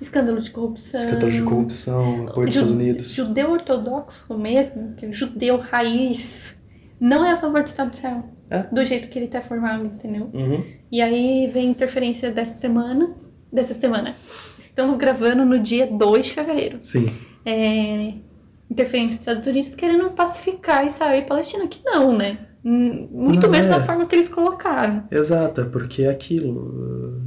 [0.00, 1.00] Escândalo de corrupção.
[1.00, 3.12] Escândalo de corrupção, apoio dos Estados Unidos.
[3.12, 6.56] Judeu ortodoxo mesmo, aquele judeu raiz,
[6.98, 8.24] não é a favor do Estado de Israel.
[8.50, 8.64] É.
[8.64, 10.28] Do jeito que ele está formado, entendeu?
[10.32, 10.64] Uhum.
[10.90, 13.14] E aí vem interferência dessa semana.
[13.52, 14.14] Dessa semana.
[14.58, 16.78] Estamos gravando no dia 2 de fevereiro.
[16.80, 17.06] Sim.
[17.44, 18.14] É,
[18.70, 22.38] interferência dos Estados Unidos querendo pacificar Israel e Palestina, que não, né?
[22.62, 23.70] Muito Não menos é.
[23.70, 25.04] da forma que eles colocaram.
[25.10, 27.19] Exato, é porque é aquilo.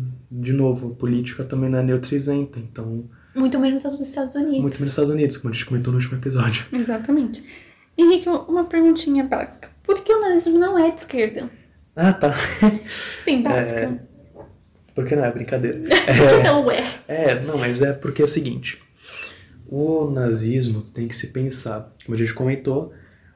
[0.44, 3.10] De novo, política também não é neutrizenta, então.
[3.34, 4.60] Muito menos a dos Estados Unidos.
[4.60, 6.66] Muito menos Estados Unidos, como a gente comentou no último episódio.
[6.74, 7.42] Exatamente.
[7.98, 9.70] Henrique, uma perguntinha básica.
[9.84, 11.50] Por que o nazismo não é de esquerda?
[11.96, 12.36] Ah, tá.
[13.24, 14.06] Sim, básica.
[14.94, 15.80] Porque não é brincadeira.
[15.80, 16.84] Que não é.
[17.08, 18.78] É, não, mas é porque é o seguinte:
[19.66, 22.94] o nazismo tem que se pensar, como a gente comentou,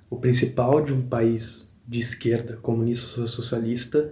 [0.10, 4.12] o principal de um país de esquerda, comunista ou socialista,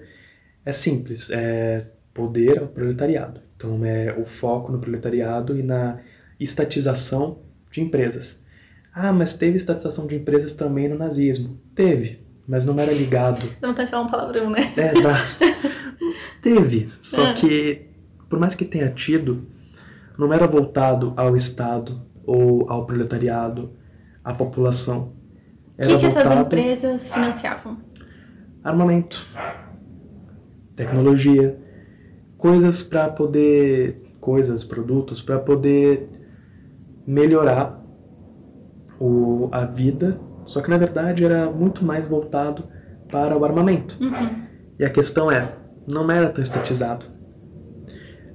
[0.64, 3.42] é simples: é poder ao proletariado.
[3.56, 6.00] Então, é o foco no proletariado e na
[6.40, 7.40] estatização
[7.70, 8.44] de empresas.
[8.94, 11.60] Ah, mas teve estatização de empresas também no nazismo.
[11.76, 14.74] Teve, mas não era ligado Não tá falando um palavrão, né?
[14.78, 15.18] é, dá.
[16.42, 16.88] Teve.
[17.02, 17.34] Só É.
[17.34, 17.88] que,
[18.30, 19.46] por mais que tenha tido,
[20.18, 23.74] não era voltado ao Estado ou ao proletariado,
[24.24, 25.14] à população.
[25.78, 27.78] O que, que essas empresas financiavam?
[28.64, 29.24] armamento,
[30.76, 31.60] tecnologia,
[32.38, 36.10] coisas para poder, coisas, produtos para poder
[37.06, 37.84] melhorar
[39.00, 40.20] o, a vida.
[40.46, 42.64] Só que na verdade era muito mais voltado
[43.12, 43.98] para o armamento.
[44.78, 45.56] E a questão é,
[45.88, 47.06] não era tão estatizado.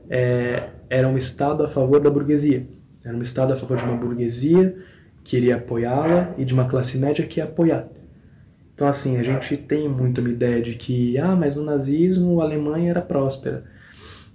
[0.08, 2.66] É, era um Estado a favor da burguesia.
[3.04, 4.76] Era um Estado a favor de uma burguesia
[5.22, 7.88] que iria apoiá-la e de uma classe média que ia apoiar.
[8.74, 12.44] Então, assim, a gente tem muito uma ideia de que, ah, mas no nazismo a
[12.44, 13.64] Alemanha era próspera.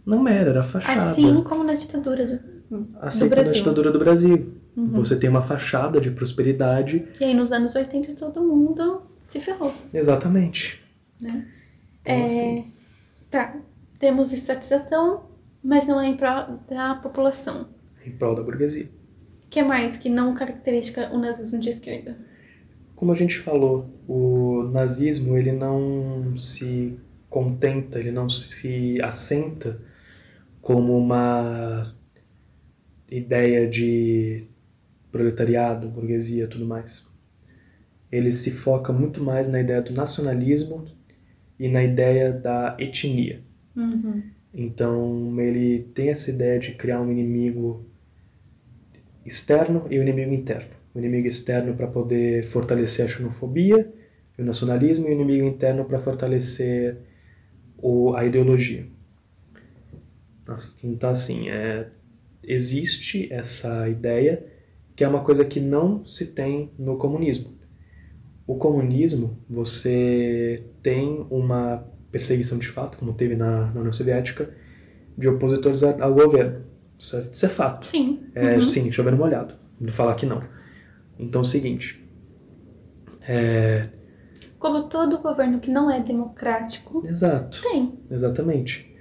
[0.05, 1.11] Não era, era fachada.
[1.11, 3.53] Assim como na ditadura do, Assim do como na Brasil.
[3.53, 4.53] ditadura do Brasil.
[4.75, 7.07] Você tem uma fachada de prosperidade.
[7.19, 9.73] E aí nos anos 80 todo mundo se ferrou.
[9.93, 10.81] Exatamente.
[11.19, 11.47] Né?
[12.01, 12.71] Então, É, assim,
[13.31, 13.55] Tá,
[13.97, 15.23] temos estatização,
[15.63, 17.67] mas não é em prol da população.
[18.05, 18.85] em prol da burguesia.
[19.45, 22.17] O que mais que não caracteriza o nazismo de esquerda?
[22.95, 26.99] Como a gente falou, o nazismo ele não se
[27.29, 29.79] contenta, ele não se assenta
[30.66, 31.95] como uma
[33.07, 34.47] ideia de
[35.11, 37.07] proletariado, burguesia, tudo mais.
[38.11, 40.88] Ele se foca muito mais na ideia do nacionalismo
[41.59, 43.43] e na ideia da etnia.
[43.76, 44.24] Uhum.
[44.51, 47.86] Então ele tem essa ideia de criar um inimigo
[49.24, 50.72] externo e um inimigo interno.
[50.95, 53.93] O inimigo externo para poder fortalecer a xenofobia
[54.36, 56.97] o nacionalismo, e o inimigo interno para fortalecer
[57.78, 58.95] o, a ideologia.
[60.47, 61.87] As- Então, assim, é,
[62.43, 64.45] existe essa ideia
[64.95, 67.53] que é uma coisa que não se tem no comunismo.
[68.47, 74.53] O comunismo, você tem uma perseguição de fato, como teve na, na União Soviética,
[75.17, 76.63] de opositores ao governo.
[76.97, 77.87] Isso é, isso é fato.
[77.87, 78.19] Sim.
[78.35, 78.61] É, Uhum.
[78.61, 79.55] Sim, chovendo molhado.
[79.79, 80.43] Não falar que não.
[81.19, 82.03] Então é o seguinte.
[83.27, 83.89] É,
[84.59, 87.93] Como todo governo que não é democrático, exato, tem.
[88.09, 88.94] exatamente.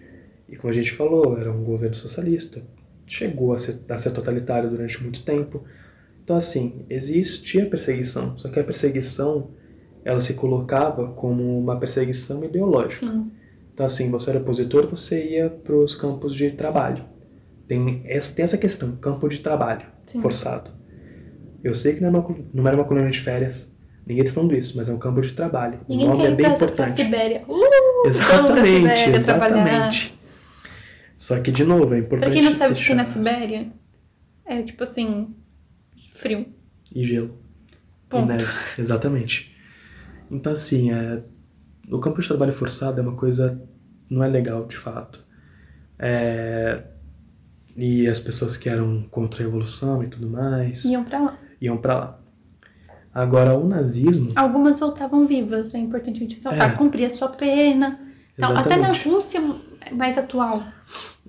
[0.55, 2.63] E como a gente falou, era um governo socialista.
[3.05, 5.65] Chegou a ser, a ser totalitário durante muito tempo.
[6.23, 8.39] Então, assim, existia perseguição.
[8.39, 9.51] Só que a perseguição,
[10.05, 13.05] ela se colocava como uma perseguição ideológica.
[13.05, 13.33] Sim.
[13.73, 17.05] Então, assim, você era opositor, você ia para os campos de trabalho.
[17.67, 20.23] Tem essa, tem essa questão, campo de trabalho Sim.
[20.23, 20.71] forçado.
[21.65, 23.77] Eu sei que não, é uma, não era uma colônia de férias,
[24.07, 25.81] ninguém tá falando isso, mas é um campo de trabalho.
[25.89, 27.03] Ninguém o nome quer é bem pra, pra importante.
[27.03, 27.43] Sibéria.
[27.49, 27.71] Uh, vamos
[28.03, 30.14] pra Exatamente, Sibéria exatamente.
[31.17, 32.95] Só que, de novo, é importante Pra quem não sabe é deixar...
[32.95, 33.69] na Sibéria,
[34.45, 35.35] é tipo assim,
[36.13, 36.47] frio.
[36.95, 37.39] E gelo.
[38.09, 38.25] Ponto.
[38.25, 38.47] E neve,
[38.79, 39.57] exatamente.
[40.31, 41.23] Então, assim, é...
[41.91, 43.63] o campo de trabalho forçado é uma coisa...
[44.11, 45.25] não é legal, de fato.
[45.99, 46.83] É...
[47.77, 51.39] E as pessoas que eram contra a revolução e tudo mais Iam pra lá.
[51.61, 52.21] iam pra lá.
[53.13, 54.33] Agora, o nazismo...
[54.35, 56.73] Algumas voltavam vivas, é importante a gente ressaltar.
[56.73, 56.77] É.
[56.77, 58.01] Cumpria sua pena.
[58.37, 58.93] Então, até na.
[58.93, 59.41] Rússia
[59.95, 60.63] mais atual,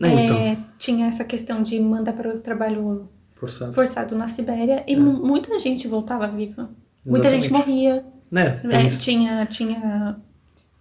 [0.02, 3.74] É, então, é, tinha essa questão de mandar para o trabalho Forçado.
[3.74, 6.70] forçado na Sibéria e mu- muita gente voltava viva.
[7.06, 7.68] Muita gente Exatamente.
[7.70, 8.06] morria.
[8.32, 8.60] Né?
[8.64, 8.84] né?
[8.84, 9.04] isso.
[9.04, 10.18] Tinha, tinha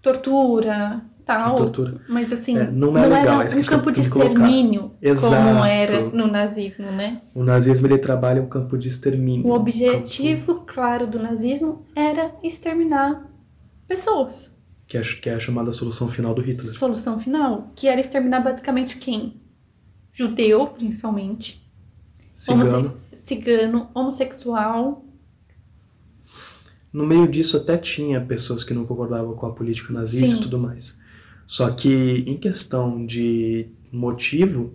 [0.03, 1.57] tortura, tal.
[1.57, 1.95] Tortura.
[2.09, 6.01] Mas assim, É, não não, é legal, era é um campo de extermínio como era
[6.11, 7.21] no nazismo, né?
[7.35, 9.47] O nazismo ele trabalha um campo de extermínio.
[9.47, 13.27] O um objetivo, claro, do nazismo era exterminar
[13.89, 14.54] pessoas.
[14.95, 16.73] Que, é, que é a chamada solução final do Hitler.
[16.73, 19.41] Solução final, que era exterminar basicamente quem?
[20.13, 21.69] Judeu, principalmente.
[22.33, 22.77] Cigano.
[22.77, 25.05] Homosse- cigano, homossexual.
[26.93, 30.39] No meio disso até tinha pessoas que não concordavam com a política nazista Sim.
[30.39, 30.97] e tudo mais.
[31.45, 34.75] Só que em questão de motivo,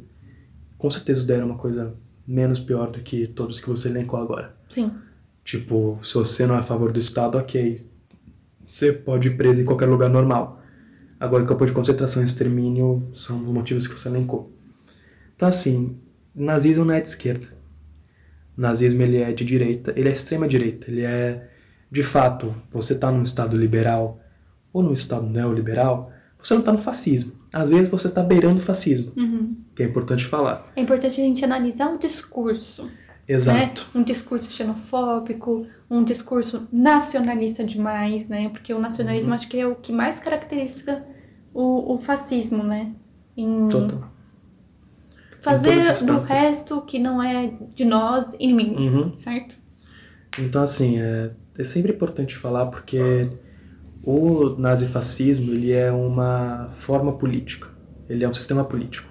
[0.77, 1.95] com certeza deram uma coisa
[2.27, 4.55] menos pior do que todos que você elencou agora.
[4.69, 4.91] Sim.
[5.45, 7.87] Tipo, se você não é a favor do Estado, ok.
[8.69, 10.61] Você pode ir preso em qualquer lugar normal.
[11.19, 14.53] Agora, campo de concentração e extermínio são os motivos que você elencou.
[15.35, 15.97] Então, assim,
[16.35, 17.47] nazismo não é de esquerda.
[18.55, 20.89] O nazismo, ele é de direita, ele é extrema direita.
[20.89, 21.49] Ele é,
[21.91, 24.21] de fato, você tá num Estado liberal
[24.71, 27.33] ou num Estado neoliberal, você não tá no fascismo.
[27.51, 29.57] Às vezes você tá beirando o fascismo, Uhum.
[29.75, 30.71] que é importante falar.
[30.75, 32.87] É importante a gente analisar o discurso.
[33.29, 33.87] Exato.
[33.93, 34.01] Né?
[34.01, 38.49] Um discurso xenofóbico, um discurso nacionalista demais, né?
[38.49, 41.03] Porque o nacionalismo acho que é o que mais caracteriza
[41.53, 42.91] o, o fascismo, né?
[43.37, 44.11] Em Total.
[45.41, 45.75] fazer
[46.05, 49.19] do resto que não é de nós inimigo, Uhum.
[49.19, 49.55] certo?
[50.39, 53.29] Então, assim, é, é sempre importante falar porque
[54.03, 57.67] o nazifascismo ele é uma forma política,
[58.09, 59.07] ele é um sistema político.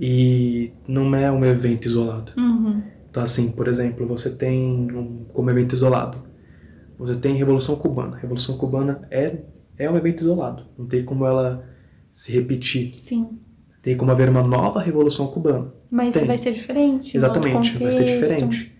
[0.00, 2.32] E não é um evento isolado.
[2.38, 2.82] Uhum.
[3.10, 6.22] Então, assim, por exemplo, você tem um, como evento isolado,
[6.96, 8.16] você tem Revolução Cubana.
[8.16, 9.38] Revolução Cubana é,
[9.76, 11.68] é um evento isolado, não tem como ela
[12.12, 12.94] se repetir.
[13.00, 13.38] Sim.
[13.82, 15.72] Tem como haver uma nova Revolução Cubana.
[15.90, 16.26] Mas Tem.
[16.26, 17.16] vai ser diferente.
[17.16, 18.76] Exatamente, vai ser diferente.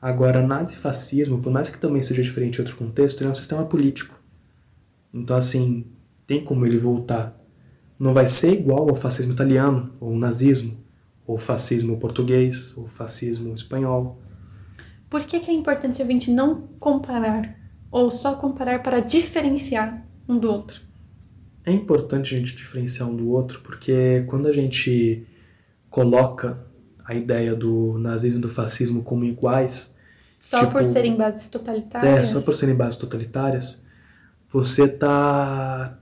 [0.00, 3.64] Agora, nazifascismo, por mais que também seja diferente em outro contexto, ele é um sistema
[3.64, 4.20] político.
[5.14, 5.86] Então, assim,
[6.26, 7.40] tem como ele voltar.
[7.98, 10.76] Não vai ser igual ao fascismo italiano, ou o nazismo,
[11.32, 14.20] ou fascismo português, ou fascismo espanhol.
[15.08, 17.58] Por que, que é importante a gente não comparar?
[17.90, 20.80] Ou só comparar para diferenciar um do outro?
[21.64, 25.26] É importante a gente diferenciar um do outro, porque quando a gente
[25.88, 26.66] coloca
[27.04, 29.94] a ideia do nazismo e do fascismo como iguais,
[30.38, 32.18] Só Tipo, por serem bases totalitárias?
[32.18, 33.82] É, só por serem bases totalitárias,
[34.50, 35.98] você tá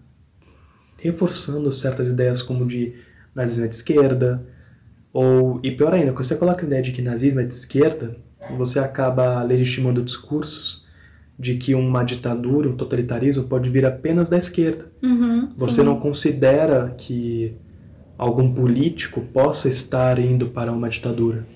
[0.96, 2.94] reforçando certas ideias como de
[3.34, 4.44] nazismo é de esquerda,
[5.12, 8.16] ou, e pior ainda, quando você coloca a ideia de que nazismo é de esquerda,
[8.56, 10.86] você acaba legitimando discursos
[11.38, 14.86] de que uma ditadura, um totalitarismo pode vir apenas da esquerda.
[15.02, 15.82] Uhum, Você sim.
[15.82, 17.56] não considera que
[18.18, 21.46] algum político possa estar indo para uma ditadura.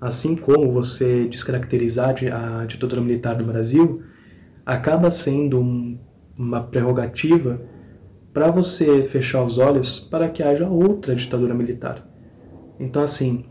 [0.00, 4.02] Assim como você descaracterizar de- a ditadura militar do Brasil,
[4.66, 5.98] acaba sendo um-
[6.36, 7.60] uma prerrogativa
[8.32, 12.07] para você fechar os olhos para que haja outra ditadura militar.
[12.78, 13.44] Então, assim,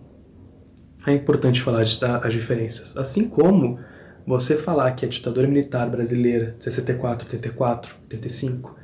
[1.06, 2.96] é importante falar as diferenças.
[2.98, 3.80] Assim como
[4.26, 8.76] você falar que a ditadura militar brasileira de 64, 84, 85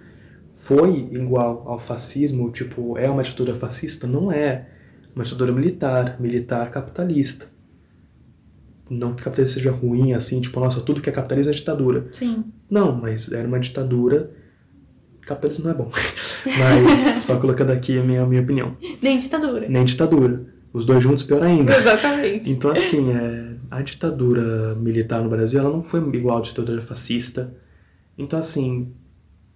[0.54, 4.70] foi igual ao fascismo, tipo, é uma ditadura fascista, não é.
[5.14, 7.48] Uma ditadura militar, militar capitalista.
[8.90, 12.08] Não que o capitalismo seja ruim, assim, tipo, nossa, tudo que é capitalismo é ditadura.
[12.12, 12.46] Sim.
[12.70, 14.32] Não, mas era uma ditadura.
[15.26, 15.90] Capitalismo não é bom.
[16.46, 18.76] Mas, só colocando aqui a minha, a minha opinião.
[19.02, 19.68] Nem ditadura.
[19.70, 20.46] Nem ditadura.
[20.74, 21.76] Os dois juntos, pior ainda.
[21.76, 22.50] Exatamente.
[22.50, 27.56] Então, assim, é, a ditadura militar no Brasil ela não foi igual à ditadura fascista.
[28.18, 28.92] Então, assim,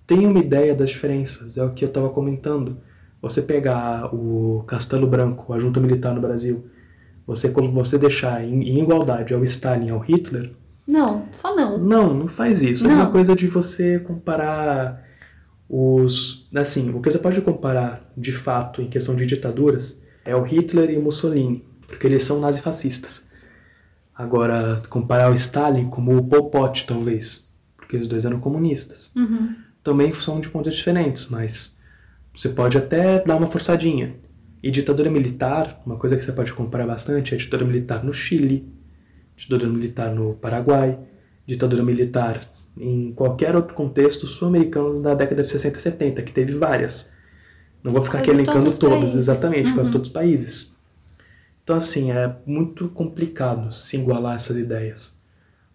[0.05, 1.57] tem uma ideia das diferenças.
[1.57, 2.77] É o que eu estava comentando.
[3.21, 6.67] Você pegar o Castelo Branco, a junta militar no Brasil,
[7.25, 10.51] você, você deixar em, em igualdade ao Stalin e ao Hitler,
[10.87, 11.79] Não, só não.
[11.79, 12.85] não, não faz isso.
[12.85, 12.95] É Não.
[12.97, 15.03] uma coisa de você comparar
[15.69, 16.47] os.
[16.55, 20.89] Assim, o que você pode comparar de fato em questão de ditaduras é o Hitler
[20.89, 23.27] e o Mussolini, porque eles são nazifascistas.
[24.13, 29.11] Agora, comparar o Stalin como o Pol Pot, talvez, porque os dois eram comunistas.
[29.15, 29.55] Uhum.
[29.83, 31.77] Também são de contextos diferentes, mas
[32.35, 34.15] você pode até dar uma forçadinha.
[34.61, 38.11] E ditadura militar, uma coisa que você pode comparar bastante é a ditadura militar no
[38.11, 38.67] Chile,
[39.35, 40.99] ditadura militar no Paraguai,
[41.45, 42.41] ditadura militar
[42.79, 47.11] em qualquer outro contexto sul-americano da década de 60 e 70, que teve várias.
[47.83, 49.93] Não vou ficar aqui Quase elencando todos os todas, exatamente, quase Uhum.
[49.93, 50.75] todos os países.
[51.63, 55.17] Então, assim, é muito complicado se igualar essas ideias.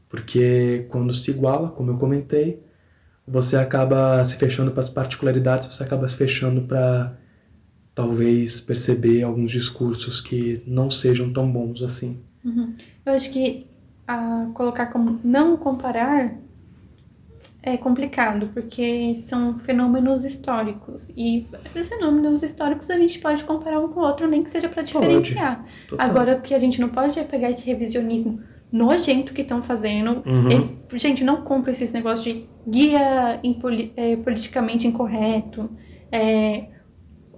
[0.09, 2.63] Porque quando se iguala, como eu comentei,
[3.27, 7.17] você acaba se fechando para as particularidades, você acaba se fechando para
[7.95, 12.21] talvez perceber alguns discursos que não sejam tão bons assim.
[12.45, 12.75] Uhum.
[13.07, 13.67] Eu acho que
[14.07, 16.35] a colocar como não comparar
[17.63, 21.09] é complicado, porque são fenômenos históricos.
[21.17, 24.69] E os fenômenos históricos a gente pode comparar um com o outro, nem que seja
[24.69, 25.65] para diferenciar.
[25.97, 28.41] Agora, o que a gente não pode é pegar esse revisionismo
[28.73, 30.23] nojento que estão fazendo.
[30.27, 30.49] Uhum.
[30.49, 35.71] Esse, gente, não compra esses negócios de guia impoli, é, politicamente incorreto.
[36.11, 36.65] É,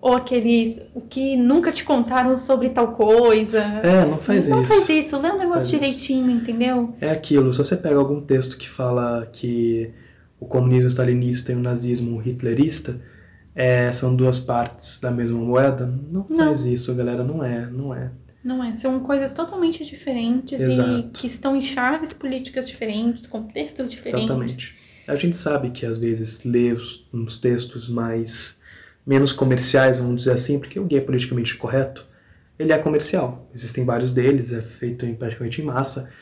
[0.01, 3.59] ou aqueles o que nunca te contaram sobre tal coisa.
[3.59, 4.73] É, não faz não isso.
[4.73, 6.95] Não faz isso, lê o negócio Faz direitinho, entendeu?
[7.01, 9.93] É aquilo, se você pega algum texto que fala que
[10.45, 13.01] o comunismo stalinista e o nazismo hitlerista
[13.55, 16.73] é, são duas partes da mesma moeda, não faz Não.
[16.73, 18.11] isso, galera, não é, não é.
[18.43, 21.11] Não é, são coisas totalmente diferentes e Exato.
[21.15, 24.25] que estão em chaves políticas diferentes, contextos diferentes.
[24.25, 24.75] Exatamente.
[25.09, 28.61] A gente sabe que às vezes lê os, uns textos mais
[29.07, 32.07] menos comerciais, vamos dizer assim, porque o gay é politicamente correto,
[32.59, 33.49] ele é comercial.
[33.55, 36.13] Existem vários deles, é feito em, praticamente em massa.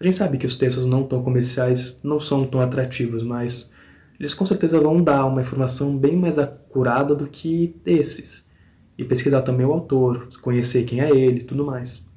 [0.00, 3.72] A gente sabe que os textos não tão comerciais não são tão atrativos, mas
[4.18, 8.50] eles com certeza vão dar uma informação bem mais acurada do que esses.
[8.98, 12.08] E pesquisar também o autor, conhecer quem é ele e tudo mais.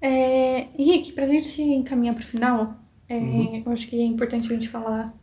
[0.00, 2.74] É, Henrique, pra gente encaminhar pro final,
[3.08, 3.62] é, Uhum.
[3.66, 5.14] eu acho que é importante a gente falar,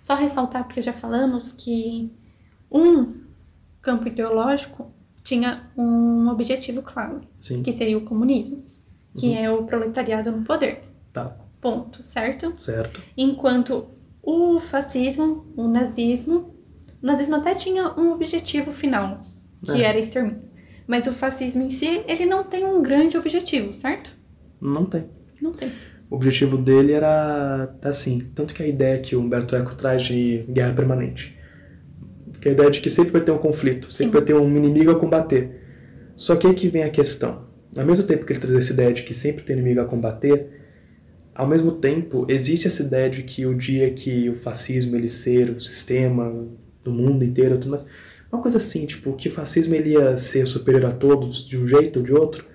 [0.00, 2.10] só ressaltar, porque já falamos que
[2.70, 3.12] um
[3.80, 4.90] campo ideológico
[5.22, 8.62] tinha um objetivo claro, Sim, que seria o comunismo,
[9.16, 9.36] que Uhum.
[9.36, 10.82] é o proletariado no poder.
[11.12, 12.52] tá, Ponto, certo?
[12.58, 13.00] certo.
[13.16, 13.86] Enquanto
[14.22, 16.54] o fascismo, o nazismo,
[17.02, 19.20] o nazismo até tinha um objetivo final,
[19.64, 19.84] que É.
[19.84, 20.42] era extermínio.
[20.88, 24.12] Mas o fascismo em si, ele não tem um grande objetivo, certo?
[24.60, 25.04] Não tem.
[25.40, 25.70] Não tem.
[26.10, 30.44] O objetivo dele era assim, tanto que a ideia que o Humberto Eco traz de
[30.48, 31.38] guerra permanente.
[32.40, 34.18] Que a ideia de que sempre vai ter um conflito, sempre Sim.
[34.18, 35.62] vai ter um inimigo a combater.
[36.16, 37.46] Só que aí que vem a questão.
[37.76, 40.60] Ao mesmo tempo que ele traz essa ideia de que sempre tem inimigo a combater,
[41.34, 45.50] ao mesmo tempo existe essa ideia de que o dia que o fascismo ele ser
[45.50, 46.46] o sistema
[46.84, 47.86] do mundo inteiro, tudo mais,
[48.30, 51.66] uma coisa assim, tipo, que o fascismo ele ia ser superior a todos de um
[51.66, 52.46] jeito ou de outro,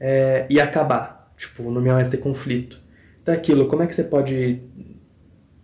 [0.00, 1.32] é, ia acabar.
[1.36, 2.80] Tipo, não ia mais ter conflito.
[3.22, 4.62] Então é aquilo, como é que você pode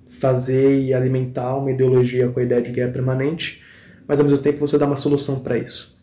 [0.06, 3.62] fazer e alimentar uma ideologia com a ideia de guerra permanente,
[4.06, 6.00] mas ao mesmo tempo você dá uma solução para isso?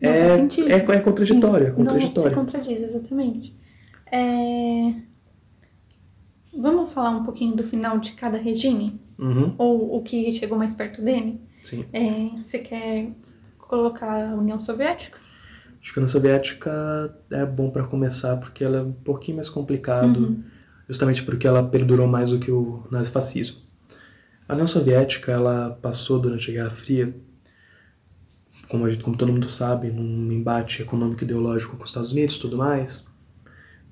[0.00, 0.70] Não é, sentido.
[0.70, 2.34] É, é contraditório, é Não se contraditório.
[2.34, 3.56] contradiz, exatamente.
[4.10, 4.92] É,
[6.58, 9.00] Vamos falar um pouquinho do final de cada regime?
[9.18, 11.40] Uhum, Ou o que chegou mais perto dele?
[11.62, 11.84] sim.
[11.92, 13.10] É, Você quer
[13.58, 15.18] colocar a União Soviética?
[15.80, 19.48] Acho que a União Soviética é bom para começar porque ela é um pouquinho mais
[19.48, 20.42] complicado, Uhum.
[20.88, 23.58] justamente porque ela perdurou mais do que o nazifascismo.
[24.48, 27.14] A União Soviética ela passou durante a Guerra Fria,
[28.68, 32.36] como, gente, como todo mundo sabe, num embate econômico e ideológico com os Estados Unidos
[32.36, 33.06] e tudo mais,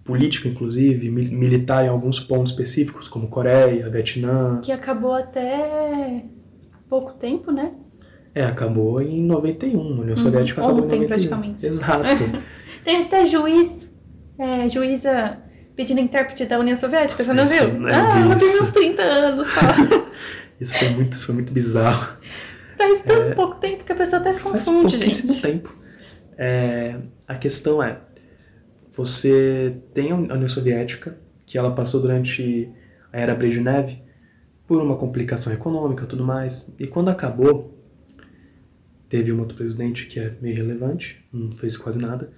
[0.04, 4.60] político inclusive, mi- militar em alguns pontos específicos, como Coreia, Vietnã.
[4.62, 6.24] Que acabou até
[6.88, 7.72] pouco tempo, né?
[8.34, 11.08] É, acabou em 91, a União Soviética acabou em Ontem, 91.
[11.08, 11.66] praticamente.
[11.66, 12.22] Exato.
[12.84, 13.92] Tem até juiz,
[14.38, 15.38] é, juíza
[15.76, 17.64] pedindo intérprete da União Soviética, você não viu?
[17.86, 19.60] ah, ela tem uns 30 anos só.
[20.60, 22.16] Isso foi muito, isso foi muito bizarro.
[22.76, 24.42] Faz tanto pouco tempo que a pessoa até se É.
[24.42, 25.42] Faz confunde, pouquíssimo gente.
[25.42, 25.74] tempo.
[26.38, 26.96] É,
[27.26, 27.98] a questão é,
[28.94, 32.70] você tem a União Soviética, que ela passou durante
[33.12, 33.98] a era Brezhnev
[34.66, 37.78] por uma complicação econômica tudo mais, e quando acabou,
[39.08, 42.30] teve um outro presidente que é meio relevante, não fez quase nada,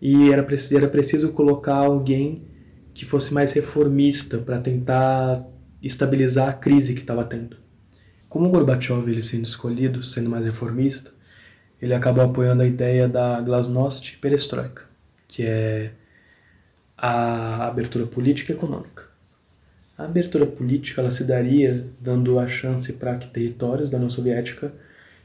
[0.00, 2.46] e era preciso, era preciso colocar alguém
[2.92, 5.46] que fosse mais reformista para tentar
[5.82, 7.56] estabilizar a crise que estava tendo.
[8.28, 11.12] Como Gorbachev ele sendo escolhido, sendo mais reformista,
[11.80, 14.91] ele acabou apoiando a ideia da glasnost e perestroika,
[15.32, 15.92] que é
[16.96, 19.04] a abertura política e econômica.
[19.96, 24.74] A abertura política ela se daria dando a chance para que territórios da União Soviética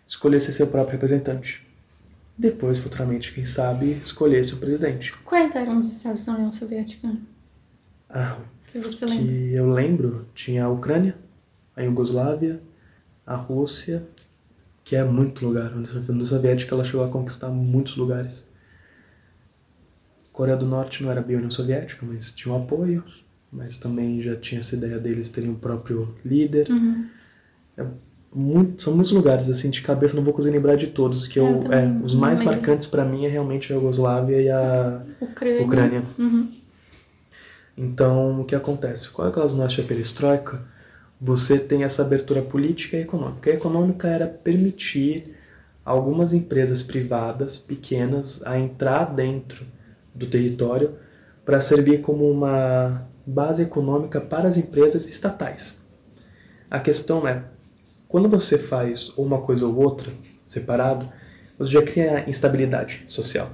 [0.08, 1.62] escolhessem seu próprio representante.
[2.38, 5.14] Depois, futuramente, quem sabe, escolhesse o presidente.
[5.26, 7.14] Quais eram os estados da União Soviética
[8.10, 8.38] Ah,
[8.72, 9.26] que você lembra?
[9.26, 11.18] que eu lembro, tinha a Ucrânia,
[11.76, 12.62] a Iugoslávia,
[13.26, 14.08] a Rússia,
[14.86, 15.74] que é muito lugar.
[15.74, 18.47] A União Soviética ela chegou a conquistar muitos lugares.
[20.38, 23.04] Coreia do Norte não era bem União Soviética, mas tinha um apoio,
[23.52, 26.70] mas também já tinha essa ideia deles terem o próprio líder.
[26.70, 27.08] Uhum.
[28.32, 31.42] Muito- são muitos lugares, assim, de cabeça não vou conseguir lembrar de todos, que É,
[31.42, 32.54] eu eu, é, os mais lembro.
[32.54, 35.62] marcantes para mim é realmente a Iugoslávia e a Ucrânia.
[35.66, 36.04] Ucrânia.
[36.20, 36.52] Uhum.
[37.76, 39.10] Então, o que acontece?
[39.10, 40.62] Com a glasnost e a perestroika,
[41.20, 43.50] você tem essa abertura política e econômica.
[43.50, 45.36] A econômica era permitir
[45.84, 49.66] algumas empresas privadas pequenas a entrar dentro
[50.18, 50.96] do território
[51.46, 55.80] para servir como uma base econômica para as empresas estatais.
[56.70, 57.44] A questão é,
[58.08, 60.12] quando você faz uma coisa ou outra
[60.46, 61.08] separado,
[61.58, 63.50] você já cria instabilidade social.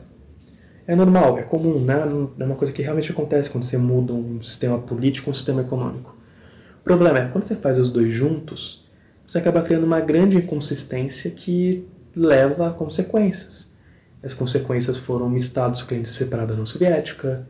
[0.86, 1.96] É normal, é comum, né?
[2.40, 6.16] é uma coisa que realmente acontece quando você muda um sistema político, um sistema econômico.
[6.82, 8.86] O problema é, quando você faz os dois juntos,
[9.26, 13.73] você acaba criando uma grande inconsistência que leva a consequências.
[14.24, 17.48] As consequências foram um Estado cliente separado da União Soviética,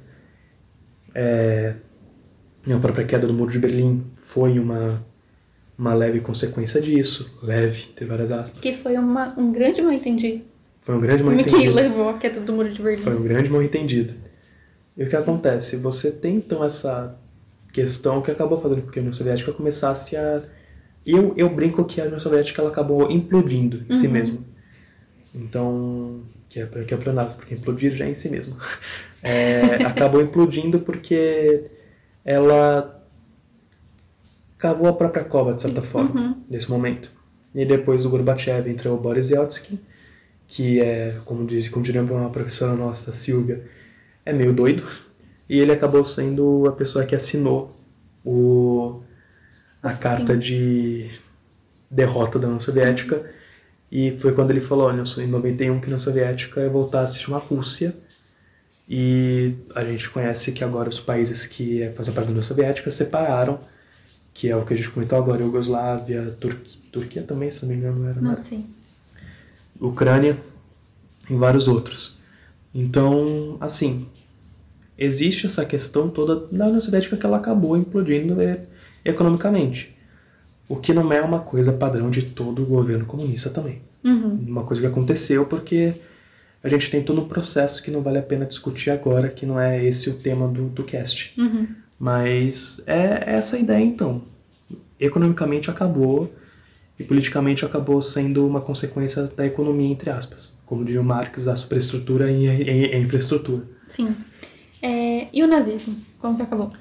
[1.14, 1.76] é,
[2.72, 5.06] a própria queda do Muro de Berlim foi uma,
[5.78, 8.60] uma leve consequência disso, leve, tem várias aspas.
[8.60, 10.44] Que foi uma, um grande mal entendido.
[10.82, 11.62] Foi um grande mal entendido.
[11.62, 13.04] Que levou a queda do Muro de Berlim.
[13.04, 14.14] Foi um grande mal entendido.
[14.98, 15.78] E o que acontece?
[15.78, 17.18] Você tem então essa
[17.72, 20.42] questão que acabou fazendo com que a União Soviética começasse a.
[21.06, 24.00] Eu, eu brinco que a União Soviética ela acabou implodindo em uhum.
[24.00, 24.38] si mesma.
[25.36, 26.22] Então,
[26.54, 28.56] que é, que é pleonasmo, porque implodir já é em si mesmo.
[29.26, 31.72] É, acabou implodindo porque
[32.26, 33.02] ela
[34.58, 36.44] cavou a própria cova, de certa forma, uhum.
[36.50, 37.10] nesse momento.
[37.56, 39.80] E depois do Gorbachev entrou o Boris Yeltsin,
[40.46, 43.64] que é, como, diz, como diria uma professora nossa, Silvia,
[44.26, 44.84] é meio doido.
[45.48, 47.72] E ele acabou sendo a pessoa que assinou
[48.26, 49.02] o,
[49.82, 51.10] a carta de
[51.90, 53.24] derrota da União Soviética
[53.96, 57.08] e foi quando ele falou, olha, em 91 que a União Soviética ia voltar a
[57.08, 57.96] se chamar Rússia.
[58.90, 63.60] E a gente conhece que agora os países que fazem parte da União Soviética separaram,
[64.34, 67.76] que é o que a gente comentou agora, Iugoslávia, Turquia, Turquia também, se não me
[67.76, 68.16] engano, era.
[68.16, 68.42] Não nada.
[68.42, 68.66] sei.
[69.80, 70.38] Ucrânia
[71.30, 72.18] e vários outros.
[72.74, 74.10] Então, assim,
[74.98, 78.38] existe essa questão toda da União Soviética que ela acabou implodindo
[79.06, 79.93] economicamente.
[80.68, 83.82] O que não é uma coisa padrão de todo o governo comunista também.
[84.04, 84.46] Uhum.
[84.48, 85.94] Uma coisa que aconteceu porque
[86.64, 89.60] a gente tem todo um processo que não vale a pena discutir agora, que não
[89.60, 91.34] é esse o tema do, do cast.
[91.38, 91.68] Uhum.
[92.00, 94.22] Mas é essa a ideia então.
[95.00, 96.34] Economicamente acabou
[96.98, 100.54] e politicamente acabou sendo uma consequência da economia, entre aspas.
[100.66, 102.48] Como diria o Marx, a superestrutura e
[102.94, 103.64] a infraestrutura.
[103.88, 104.16] Sim.
[104.82, 105.96] É, e o nazismo?
[106.20, 106.72] Como que acabou?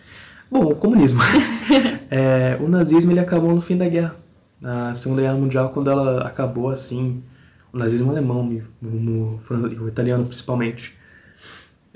[0.53, 1.19] Bom, o comunismo.
[2.11, 4.15] é, o nazismo ele acabou no fim da guerra.
[4.61, 7.23] Na Segunda Guerra Mundial, quando ela acabou assim,
[7.73, 9.41] o nazismo alemão, o,
[9.81, 10.95] o italiano principalmente,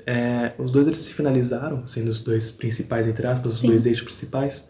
[0.07, 3.67] é, os dois eles se finalizaram, sendo os dois principais, entre aspas, os Sim.
[3.67, 4.67] dois eixos principais,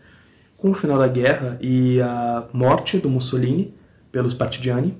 [0.57, 3.73] com o final da guerra e a morte do Mussolini
[4.11, 4.97] pelos partigiani,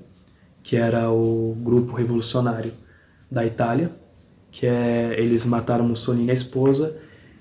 [0.62, 2.72] que era o grupo revolucionário
[3.30, 3.90] da Itália,
[4.50, 6.96] que é, eles mataram Mussolini e a esposa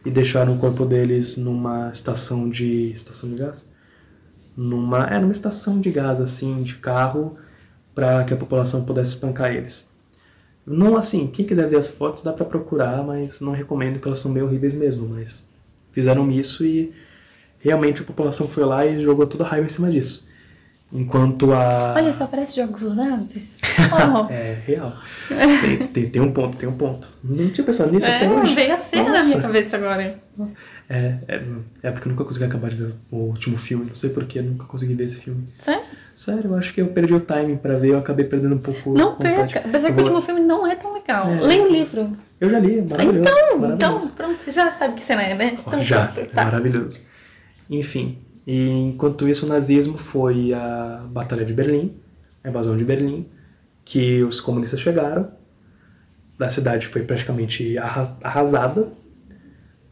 [0.08, 3.70] e deixaram o corpo deles numa estação de estação de gás,
[4.56, 7.36] numa é numa estação de gás assim de carro
[7.94, 9.86] para que a população pudesse espancar eles.
[10.66, 14.20] Não assim, quem quiser ver as fotos dá para procurar, mas não recomendo que elas
[14.20, 15.46] são meio horríveis mesmo, mas
[15.92, 16.94] fizeram isso e
[17.60, 20.26] realmente a população foi lá e jogou toda a raiva em cima disso.
[20.92, 21.96] Enquanto a.
[21.96, 23.62] Olha, só parece jogos vorazes.
[23.90, 24.32] Oh.
[24.32, 24.94] é, real.
[25.62, 27.10] Tem, tem, tem, um ponto, tem um ponto.
[27.24, 28.54] Não tinha pensado nisso é, até hoje.
[28.54, 30.20] Veio a cena na minha cabeça agora.
[30.90, 31.42] É, é,
[31.84, 33.86] é porque eu nunca consegui acabar de ver o último filme.
[33.86, 35.48] Não sei porquê, nunca consegui ver esse filme.
[35.60, 35.84] Sério?
[36.14, 38.94] Sério, eu acho que eu perdi o timing pra ver, eu acabei perdendo um pouco.
[38.94, 41.30] Não perca, apesar que o último filme não é tão legal.
[41.30, 42.12] É, Leia o livro.
[42.40, 43.20] Eu já li, é maravilhoso.
[43.20, 43.76] Então, maravilhoso.
[43.76, 45.58] então, pronto, você já sabe que cena é, né?
[45.60, 46.42] Então, já, pronto, tá.
[46.42, 47.00] é maravilhoso.
[47.70, 51.94] Enfim, e enquanto isso, o nazismo foi a Batalha de Berlim,
[52.42, 53.26] a invasão de Berlim,
[53.84, 55.30] que os comunistas chegaram,
[56.40, 57.78] a cidade foi praticamente
[58.22, 58.88] arrasada.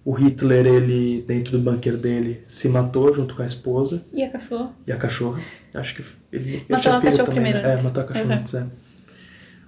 [0.05, 4.05] O Hitler, ele, dentro do bunker dele, se matou junto com a esposa.
[4.13, 4.71] E a cachorra?
[4.87, 5.41] E a cachorra.
[5.73, 7.57] Acho que ele, matou a cachorra primeiro.
[7.57, 8.39] É, matou a cachorra uhum.
[8.39, 8.65] antes, é.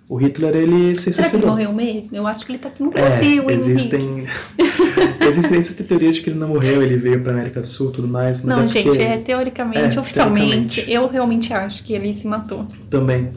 [0.10, 1.28] O Hitler, ele se Será suicidou.
[1.28, 2.16] Será que ele morreu mesmo?
[2.16, 4.26] Eu acho que ele tá aqui no Brasil, é, existem,
[5.28, 7.94] existem essas teorias de que ele não morreu, ele veio pra América do Sul e
[7.94, 8.42] tudo mais.
[8.42, 9.02] Mas não, é gente, porque...
[9.02, 10.92] é teoricamente, é, oficialmente, teoricamente.
[10.92, 12.66] eu realmente acho que ele se matou.
[12.90, 13.32] Também.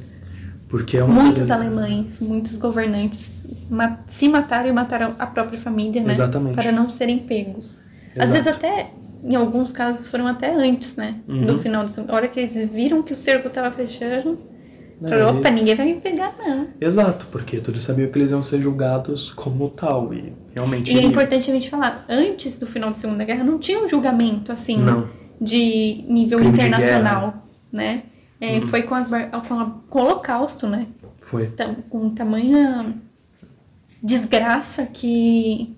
[0.68, 1.54] Porque é uma Muitos coisa...
[1.54, 3.32] alemães, muitos governantes
[4.06, 6.12] se mataram e mataram a própria família, né?
[6.12, 6.54] Exatamente.
[6.54, 7.80] Para não serem pegos.
[8.14, 8.20] Exato.
[8.20, 8.90] Às vezes até,
[9.24, 11.16] em alguns casos, foram até antes, né?
[11.26, 11.46] Uhum.
[11.46, 11.84] Do final.
[12.06, 14.38] A hora que eles viram que o cerco estava fechando
[15.08, 16.68] Falou, opa, eles- ninguém vai me pegar, não.
[16.80, 20.92] Exato, porque todos sabiam que eles iam ser julgados como tal, e realmente...
[20.94, 23.88] E é importante a gente falar, antes do final da Segunda Guerra não tinha um
[23.88, 25.08] julgamento, assim, Não.
[25.40, 27.42] de nível Crime de internacional,
[27.72, 28.02] né?
[28.40, 28.66] É, Uhum.
[28.68, 29.14] Foi com, as, com,
[29.58, 30.86] a- com o Holocausto, né?
[31.20, 31.44] Foi.
[31.44, 32.94] Então, com tamanha
[34.02, 35.76] desgraça que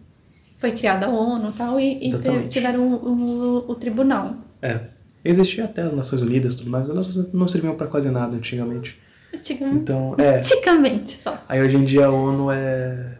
[0.59, 4.35] foi criada a ONU e tal, e, e tiveram o, o- o tribunal.
[4.61, 4.81] É.
[5.25, 8.99] Existia até as Nações Unidas e tudo mais, elas não serviam pra quase nada antigamente.
[9.35, 9.79] Antigamente.
[9.79, 10.37] Então, é.
[10.37, 11.43] Antigamente só.
[11.49, 13.19] Aí hoje em dia a ONU é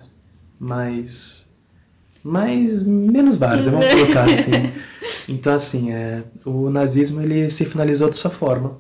[0.59, 1.49] mais.
[2.23, 2.83] mais.
[2.83, 4.73] menos várzea, vamos colocar assim.
[5.29, 8.71] Então, assim, é, o nazismo ele se finalizou dessa forma.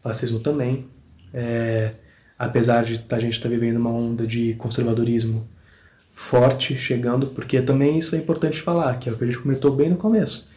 [0.00, 0.86] O fascismo também.
[1.32, 1.92] É,
[2.38, 5.48] apesar de a gente estar tá vivendo uma onda de conservadorismo
[6.10, 9.74] forte chegando, porque também isso é importante falar, que é o que a gente comentou
[9.74, 10.48] bem no começo.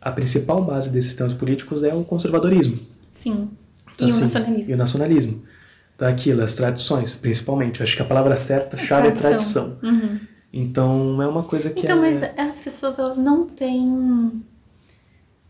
[0.00, 2.78] A principal base desses sistemas políticos é o conservadorismo.
[3.14, 3.48] Sim.
[3.98, 4.70] E assim, o nacionalismo.
[4.70, 5.42] E o nacionalismo.
[5.94, 7.80] Então, aquilo, as tradições, principalmente.
[7.80, 9.78] Eu acho que a palavra certa, chave é tradição.
[9.82, 10.18] Uhum.
[10.52, 12.10] Então, é uma coisa que Então, é...
[12.10, 14.42] mas as pessoas, elas não têm...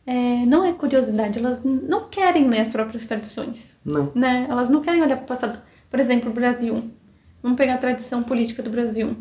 [0.07, 3.75] É, não é curiosidade, elas não querem ler as próprias tradições.
[3.83, 4.13] Não.
[4.15, 4.47] Né?
[4.51, 5.59] Elas não querem olhar para o passado.
[5.91, 6.85] Por exemplo, o Brasil.
[7.43, 9.17] Vamos pegar a tradição política do Brasil.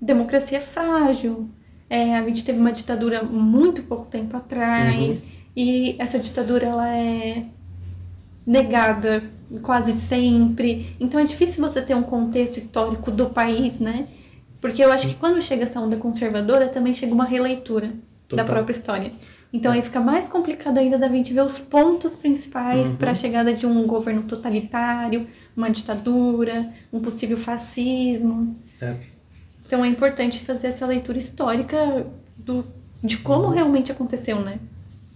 [0.00, 1.48] Democracia é frágil.
[1.90, 5.16] É, a gente teve uma ditadura muito pouco tempo atrás.
[5.16, 5.22] Uhum.
[5.56, 7.44] E essa ditadura, ela é
[8.46, 9.22] negada
[9.62, 10.94] quase sempre.
[10.98, 14.06] Então é difícil você ter um contexto histórico do país, né?
[14.60, 17.92] Porque eu acho que quando chega essa onda conservadora, também chega uma releitura
[18.28, 18.44] Total.
[18.44, 19.12] da própria história.
[19.52, 22.96] Então aí fica mais complicado ainda da gente ver os pontos principais Uhum.
[22.96, 25.26] para a chegada de um governo totalitário,
[25.56, 28.56] uma ditadura, um possível fascismo.
[28.80, 28.96] É.
[29.64, 32.64] Então é importante fazer essa leitura histórica do,
[33.02, 34.58] de como realmente aconteceu, né?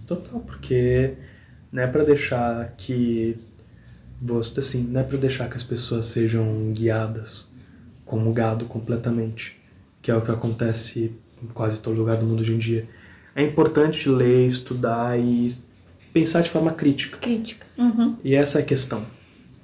[0.07, 1.15] Total, porque
[1.73, 3.37] não é pra deixar que
[4.21, 7.47] você assim, não é para deixar que as pessoas sejam guiadas
[8.05, 9.57] como gado completamente,
[10.03, 11.13] que é o que acontece
[11.43, 12.89] em quase todo lugar do mundo hoje em dia.
[13.35, 15.55] É importante ler, estudar e
[16.13, 17.19] pensar de forma crítica.
[17.19, 17.67] Crítica.
[17.77, 18.17] Uhum.
[18.25, 19.05] E essa é a questão.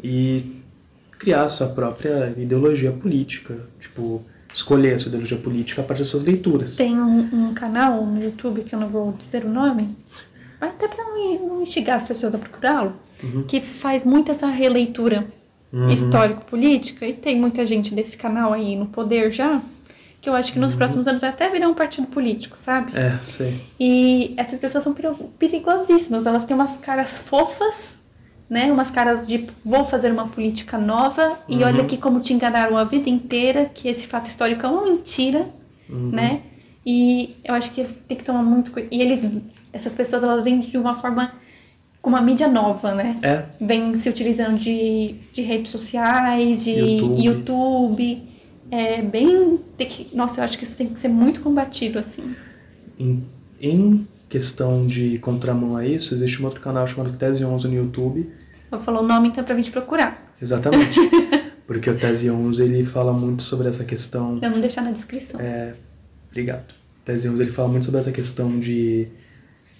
[0.02, 0.62] E
[1.18, 6.09] criar a sua própria ideologia política, tipo, escolher a sua ideologia política a partir das
[6.09, 6.76] suas leituras.
[6.76, 9.96] Tem um, um canal no YouTube, que eu não vou dizer o nome,
[10.69, 12.95] até para não, instigar as pessoas a procurá-lo,
[13.49, 15.27] que faz muito essa releitura
[15.73, 15.89] Uhum.
[15.89, 19.61] histórico-política, e tem muita gente desse canal aí no poder já,
[20.21, 22.97] que eu acho que nos próximos anos vai até virar um partido político, sabe?
[22.97, 23.61] É, sei.
[23.79, 26.27] E essas pessoas são perigo- perigosíssimas.
[26.27, 27.97] Elas têm umas caras fofas,
[28.49, 28.71] né?
[28.71, 32.85] Umas caras de vou fazer uma política nova e olha aqui como te enganaram a
[32.85, 35.47] vida inteira, que esse fato histórico é uma mentira,
[35.89, 36.41] né?
[36.87, 38.93] E eu acho que tem que tomar muito cuidado.
[38.95, 39.29] E eles,
[39.75, 41.33] essas pessoas, elas vêm de uma forma
[42.01, 43.18] com uma mídia nova, né?
[43.22, 47.25] É, Vem se utilizando de, de redes sociais, de YouTube.
[47.25, 48.22] YouTube.
[48.70, 49.59] É bem.
[49.79, 52.35] Que, nossa, eu acho que isso tem que ser muito combatido, assim.
[52.99, 53.25] Em,
[53.61, 58.31] em questão de contramão a isso, existe um outro canal chamado Tese 11 no YouTube.
[58.70, 60.35] Eu falar o nome então pra gente procurar.
[60.41, 61.01] Exatamente.
[61.66, 64.39] Porque o Tese 11 ele fala muito sobre essa questão.
[64.43, 65.41] Eu não deixar na descrição.
[65.41, 65.75] É,
[66.31, 66.75] obrigado.
[67.03, 69.09] Tese 11 ele fala muito sobre essa questão de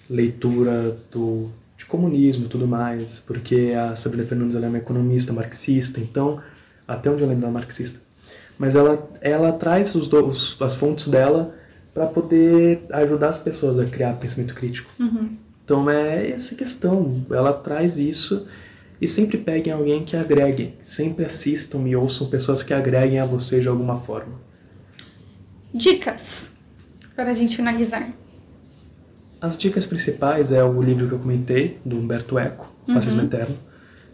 [0.09, 3.19] leitura do, de comunismo e tudo mais.
[3.19, 6.41] Porque a Sabrina Fernandes ela é uma economista marxista, então,
[6.87, 7.99] até onde eu lembro, ela é marxista.
[8.57, 11.53] Mas ela, ela traz os, os- as fontes dela
[11.93, 14.89] para poder ajudar as pessoas a criar pensamento crítico.
[15.63, 17.23] Então é essa questão.
[17.29, 18.45] Ela traz isso
[19.01, 20.73] e sempre peguem alguém que agregue.
[20.81, 24.33] Sempre assistam e ouçam pessoas que agreguem a você de alguma forma.
[25.73, 26.49] Dicas
[27.15, 28.09] para a gente finalizar.
[29.41, 33.55] As dicas principais é o livro que eu comentei, do Humberto Eco, Fascismo Eterno,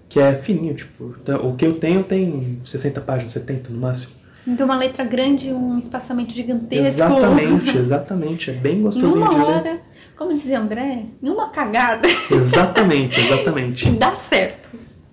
[0.10, 4.14] que é fininho, tipo, tá- o que eu tenho tem 60 páginas, 70 no máximo.
[4.46, 6.86] De uma letra grande, um espaçamento gigantesco.
[6.88, 8.50] Exatamente, exatamente.
[8.50, 9.44] É bem Em gostosinho uma de ler.
[9.46, 9.80] hora,
[10.18, 13.90] como dizia André, em uma cagada, Exatamente, exatamente.
[13.92, 14.70] dá certo.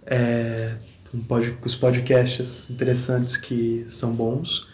[0.06, 0.72] é,
[1.14, 4.66] um pod, os podcasts interessantes que são bons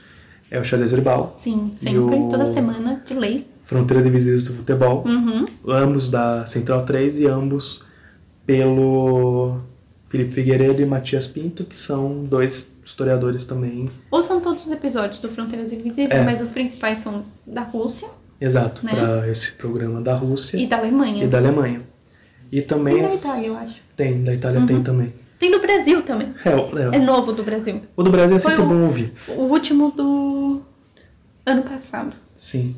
[0.51, 3.47] é o Xadrez Verbal, Sim, sempre, o- toda semana, de lei.
[3.64, 5.44] Fronteiras Invisíveis do Futebol, Uhum.
[5.68, 7.82] ambos da Central 3 e ambos
[8.46, 9.58] pelo
[10.08, 13.88] Felipe Figueiredo e Matias Pinto, que são dois historiadores também.
[14.10, 16.22] Ou são todos os episódios do Fronteiras Invisíveis, É.
[16.22, 18.08] mas os principais são da Rússia
[18.40, 18.92] Exato, Né?
[18.94, 21.24] para esse programa da Rússia e da Alemanha.
[21.24, 21.80] e da Alemanha.
[22.52, 23.74] E também Tem da Itália, eu acho.
[23.96, 25.12] Tem, da Itália tem também.
[25.38, 26.28] Tem do Brasil também.
[26.44, 27.80] É, é, É novo do Brasil.
[27.96, 29.12] o do Brasil é Foi sempre o- bom ouvir.
[29.28, 30.62] O último do
[31.46, 32.14] ano passado.
[32.36, 32.76] Sim.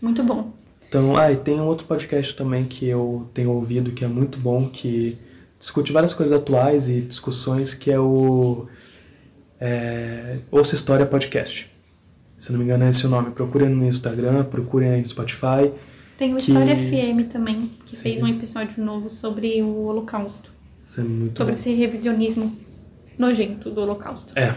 [0.00, 0.52] Muito bom.
[0.88, 4.38] Então, ah, e tem um outro podcast também que eu tenho ouvido que é muito
[4.38, 5.18] bom, que
[5.58, 8.66] discute várias coisas atuais e discussões, que é o
[9.60, 11.68] é, Ouça História Podcast.
[12.38, 13.32] Se não me engano é esse o nome.
[13.32, 15.72] Procurem no Instagram, procurem aí no Spotify.
[16.16, 18.02] Tem o Que- História FM também, que Sim.
[18.02, 20.50] fez um episódio novo sobre o Holocausto.
[20.82, 21.58] Isso é muito Sobre bom.
[21.58, 22.56] esse revisionismo
[23.18, 24.32] nojento do Holocausto.
[24.38, 24.54] É.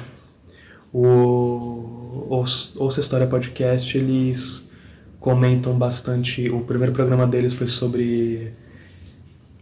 [0.94, 4.70] O Ouça História Podcast, eles
[5.22, 6.50] comentam bastante.
[6.50, 8.52] O primeiro programa deles foi sobre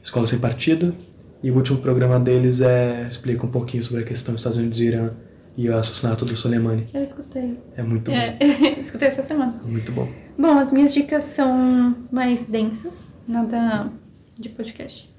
[0.01, 0.95] Escola Sem Partido.
[1.43, 4.79] E o último programa deles é explica um pouquinho sobre a questão dos Estados Unidos
[4.79, 5.11] e Irã
[5.55, 6.87] e o assassinato do Soleimani.
[6.93, 7.57] Eu escutei.
[7.77, 8.37] É muito É,
[8.81, 9.51] escutei essa semana.
[9.61, 9.69] bom.
[9.69, 10.09] Muito bom.
[10.37, 13.89] Bom, as minhas dicas são mais densas, nada
[14.37, 15.09] de podcast.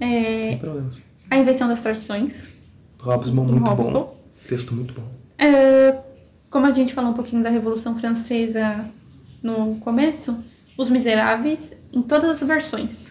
[0.00, 1.00] É, Sem problemas.
[1.30, 2.48] a Invenção das Tradições.
[3.00, 3.92] Hobsbawm, muito Hobsbawm.
[3.92, 4.16] bom.
[4.48, 5.04] Texto muito bom.
[5.38, 5.96] É,
[6.50, 8.84] como a gente falou um pouquinho da Revolução Francesa
[9.42, 10.36] no começo,
[10.76, 13.06] Os Miseráveis, em todas as versões.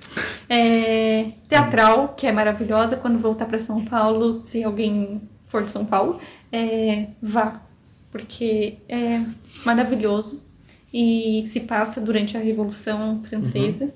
[0.50, 5.86] É, teatral, que é maravilhosa, quando voltar para São Paulo, se alguém for de São
[5.86, 6.20] Paulo,
[6.52, 7.62] é, vá,
[8.12, 9.22] porque é
[9.66, 10.42] maravilhoso
[10.94, 13.94] e se passa durante a Revolução Francesa.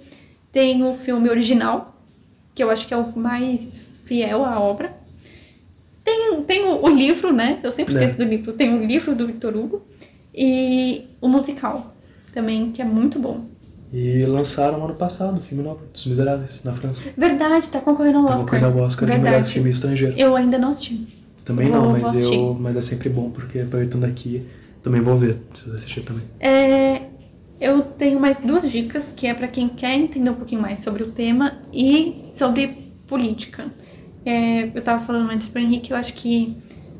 [0.52, 2.00] Tem o filme original,
[2.54, 4.96] que eu acho que é o mais fiel à obra.
[6.04, 7.60] Tem, tem o, o livro, né?
[7.64, 7.98] Eu sempre É.
[7.98, 8.54] esqueço do livro.
[8.54, 9.82] Tem o livro do Victor Hugo
[10.34, 11.95] e o musical
[12.36, 13.46] também, que é muito bom.
[13.94, 17.10] E lançaram ano passado o filme novo, Dos Miseráveis, na França.
[17.18, 18.46] Verdade, tá concorrendo ao Tá Oscar.
[18.46, 19.54] concorrendo ao Oscar de melhor Verdade.
[19.54, 20.14] filme estrangeiro.
[20.18, 21.08] Eu ainda não assisti.
[21.46, 22.54] Também Vou- não, mas eu.
[22.60, 24.46] Mas é sempre bom, porque aproveitando aqui,
[24.84, 25.36] também vou ver.
[25.50, 26.24] Preciso assistir também.
[26.40, 27.04] É,
[27.62, 31.04] eu tenho mais duas dicas, que é para quem quer entender um pouquinho mais sobre
[31.04, 33.66] o tema e sobre política.
[34.26, 36.58] É, eu tava falando antes para Henrique, eu acho que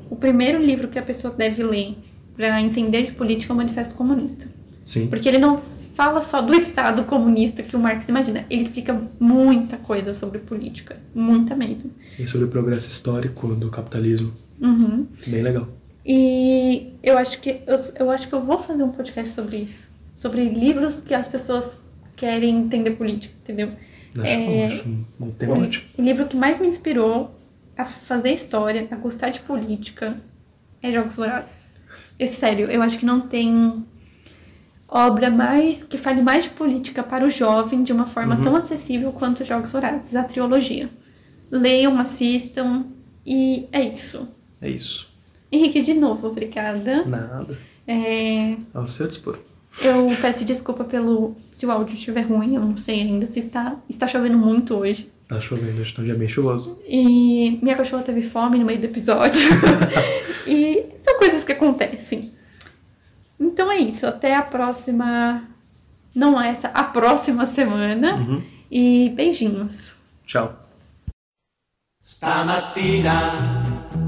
[0.10, 1.98] o primeiro livro que a pessoa deve ler
[2.38, 4.48] para entender de política é o Manifesto Comunista.
[4.86, 5.08] Sim.
[5.08, 5.62] Porque ele não
[5.94, 10.98] fala só do Estado comunista que o Marx imagina, ele explica muita coisa sobre política,
[11.14, 11.92] muita mesmo.
[12.18, 14.32] E sobre o progresso histórico do capitalismo.
[14.62, 15.08] Uhum.
[15.26, 15.68] Bem legal.
[16.06, 19.90] E eu acho que eu, eu acho que eu vou fazer um podcast sobre isso,
[20.14, 21.76] sobre livros que as pessoas
[22.16, 23.72] querem entender política, entendeu?
[24.18, 24.88] Acho, É, acho
[25.20, 25.84] um, tema o, ótimo.
[25.98, 27.36] o livro que mais me inspirou
[27.78, 30.16] a fazer história, a gostar de política,
[30.82, 31.70] é Jogos Vorazes.
[32.18, 33.84] É sério, eu acho que não tem
[34.88, 39.12] obra mais que fale mais de política para o jovem de uma forma tão acessível
[39.12, 40.90] quanto Jogos Vorazes, a trilogia.
[41.52, 42.86] Leiam, assistam
[43.26, 44.28] e é isso.
[44.62, 45.08] É isso.
[45.52, 47.04] Henrique, de novo, obrigada.
[47.06, 47.58] Nada.
[47.88, 49.38] É, Ao seu dispor.
[49.84, 53.76] eu peço desculpa pelo se o áudio estiver ruim, eu não sei ainda se está
[53.90, 55.10] está chovendo muito hoje.
[55.28, 56.80] Tá chovendo, hoje tá um dia bem chuvoso.
[56.88, 59.42] E minha cachorra teve fome no meio do episódio.
[60.48, 62.32] e são coisas que acontecem.
[63.40, 65.44] Então é isso, até a próxima
[66.16, 68.16] não essa, a próxima semana.
[68.16, 68.42] Uhum.
[68.72, 69.94] E beijinhos.
[70.26, 70.56] Tchau.
[72.04, 73.62] Stamattina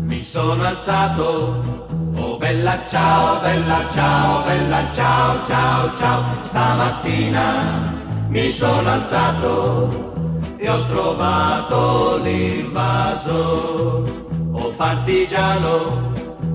[0.05, 6.23] mi sono alzato, oh bella ciao, bella ciao, bella ciao, ciao, ciao.
[6.47, 7.93] Stamattina
[8.29, 10.15] mi sono alzato
[10.57, 14.05] e ho trovato l'invaso.
[14.53, 16.13] Oh partigiano,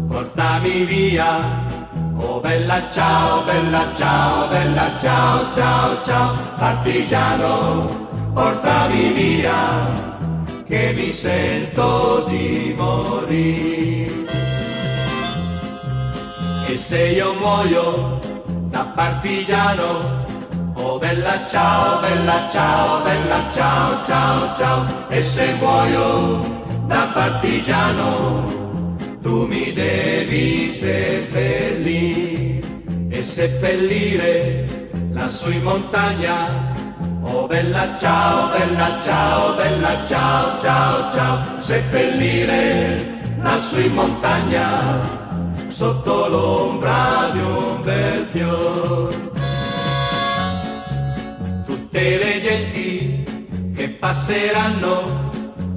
[0.08, 1.71] portami via.
[2.18, 6.34] Oh bella ciao, bella ciao, bella ciao, ciao, ciao.
[6.56, 10.10] Partigiano, portami via
[10.66, 14.24] che mi sento di morire.
[16.68, 18.18] E se io muoio
[18.70, 20.22] da partigiano,
[20.74, 24.84] oh bella ciao, bella ciao, bella ciao, ciao, ciao.
[25.08, 26.38] E se muoio
[26.86, 28.61] da partigiano,
[29.22, 32.60] tu mi devi seppellire
[33.08, 36.70] e seppellire lassù in montagna.
[37.22, 45.00] Oh bella ciao, bella ciao, bella ciao, ciao, ciao, seppellire lassù in montagna,
[45.68, 49.30] sotto l'ombra di un bel fior.
[51.64, 53.24] Tutte le genti
[53.76, 55.21] che passeranno,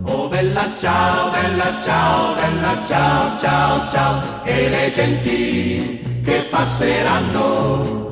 [0.07, 8.05] oh bella ciao, bella ciao, bella ciao, ciao, ciao, e le genti che passeranno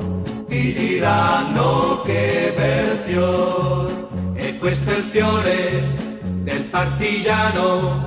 [0.48, 4.08] ti diranno che bel fior.
[4.34, 5.94] E questo è il fiore
[6.42, 8.04] del partigiano.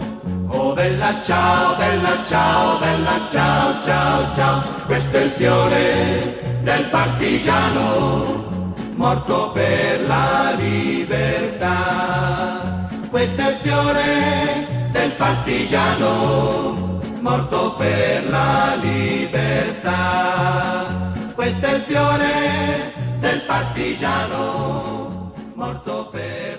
[0.49, 4.63] Oh bella ciao bella ciao bella ciao ciao ciao.
[4.85, 8.45] Questo è il fiore del partigiano
[8.95, 12.46] morto per la libertà
[13.09, 20.15] questo è il fiore del partigiano morto per la libertà.
[21.33, 26.56] Questo è il fiore del partigiano morto per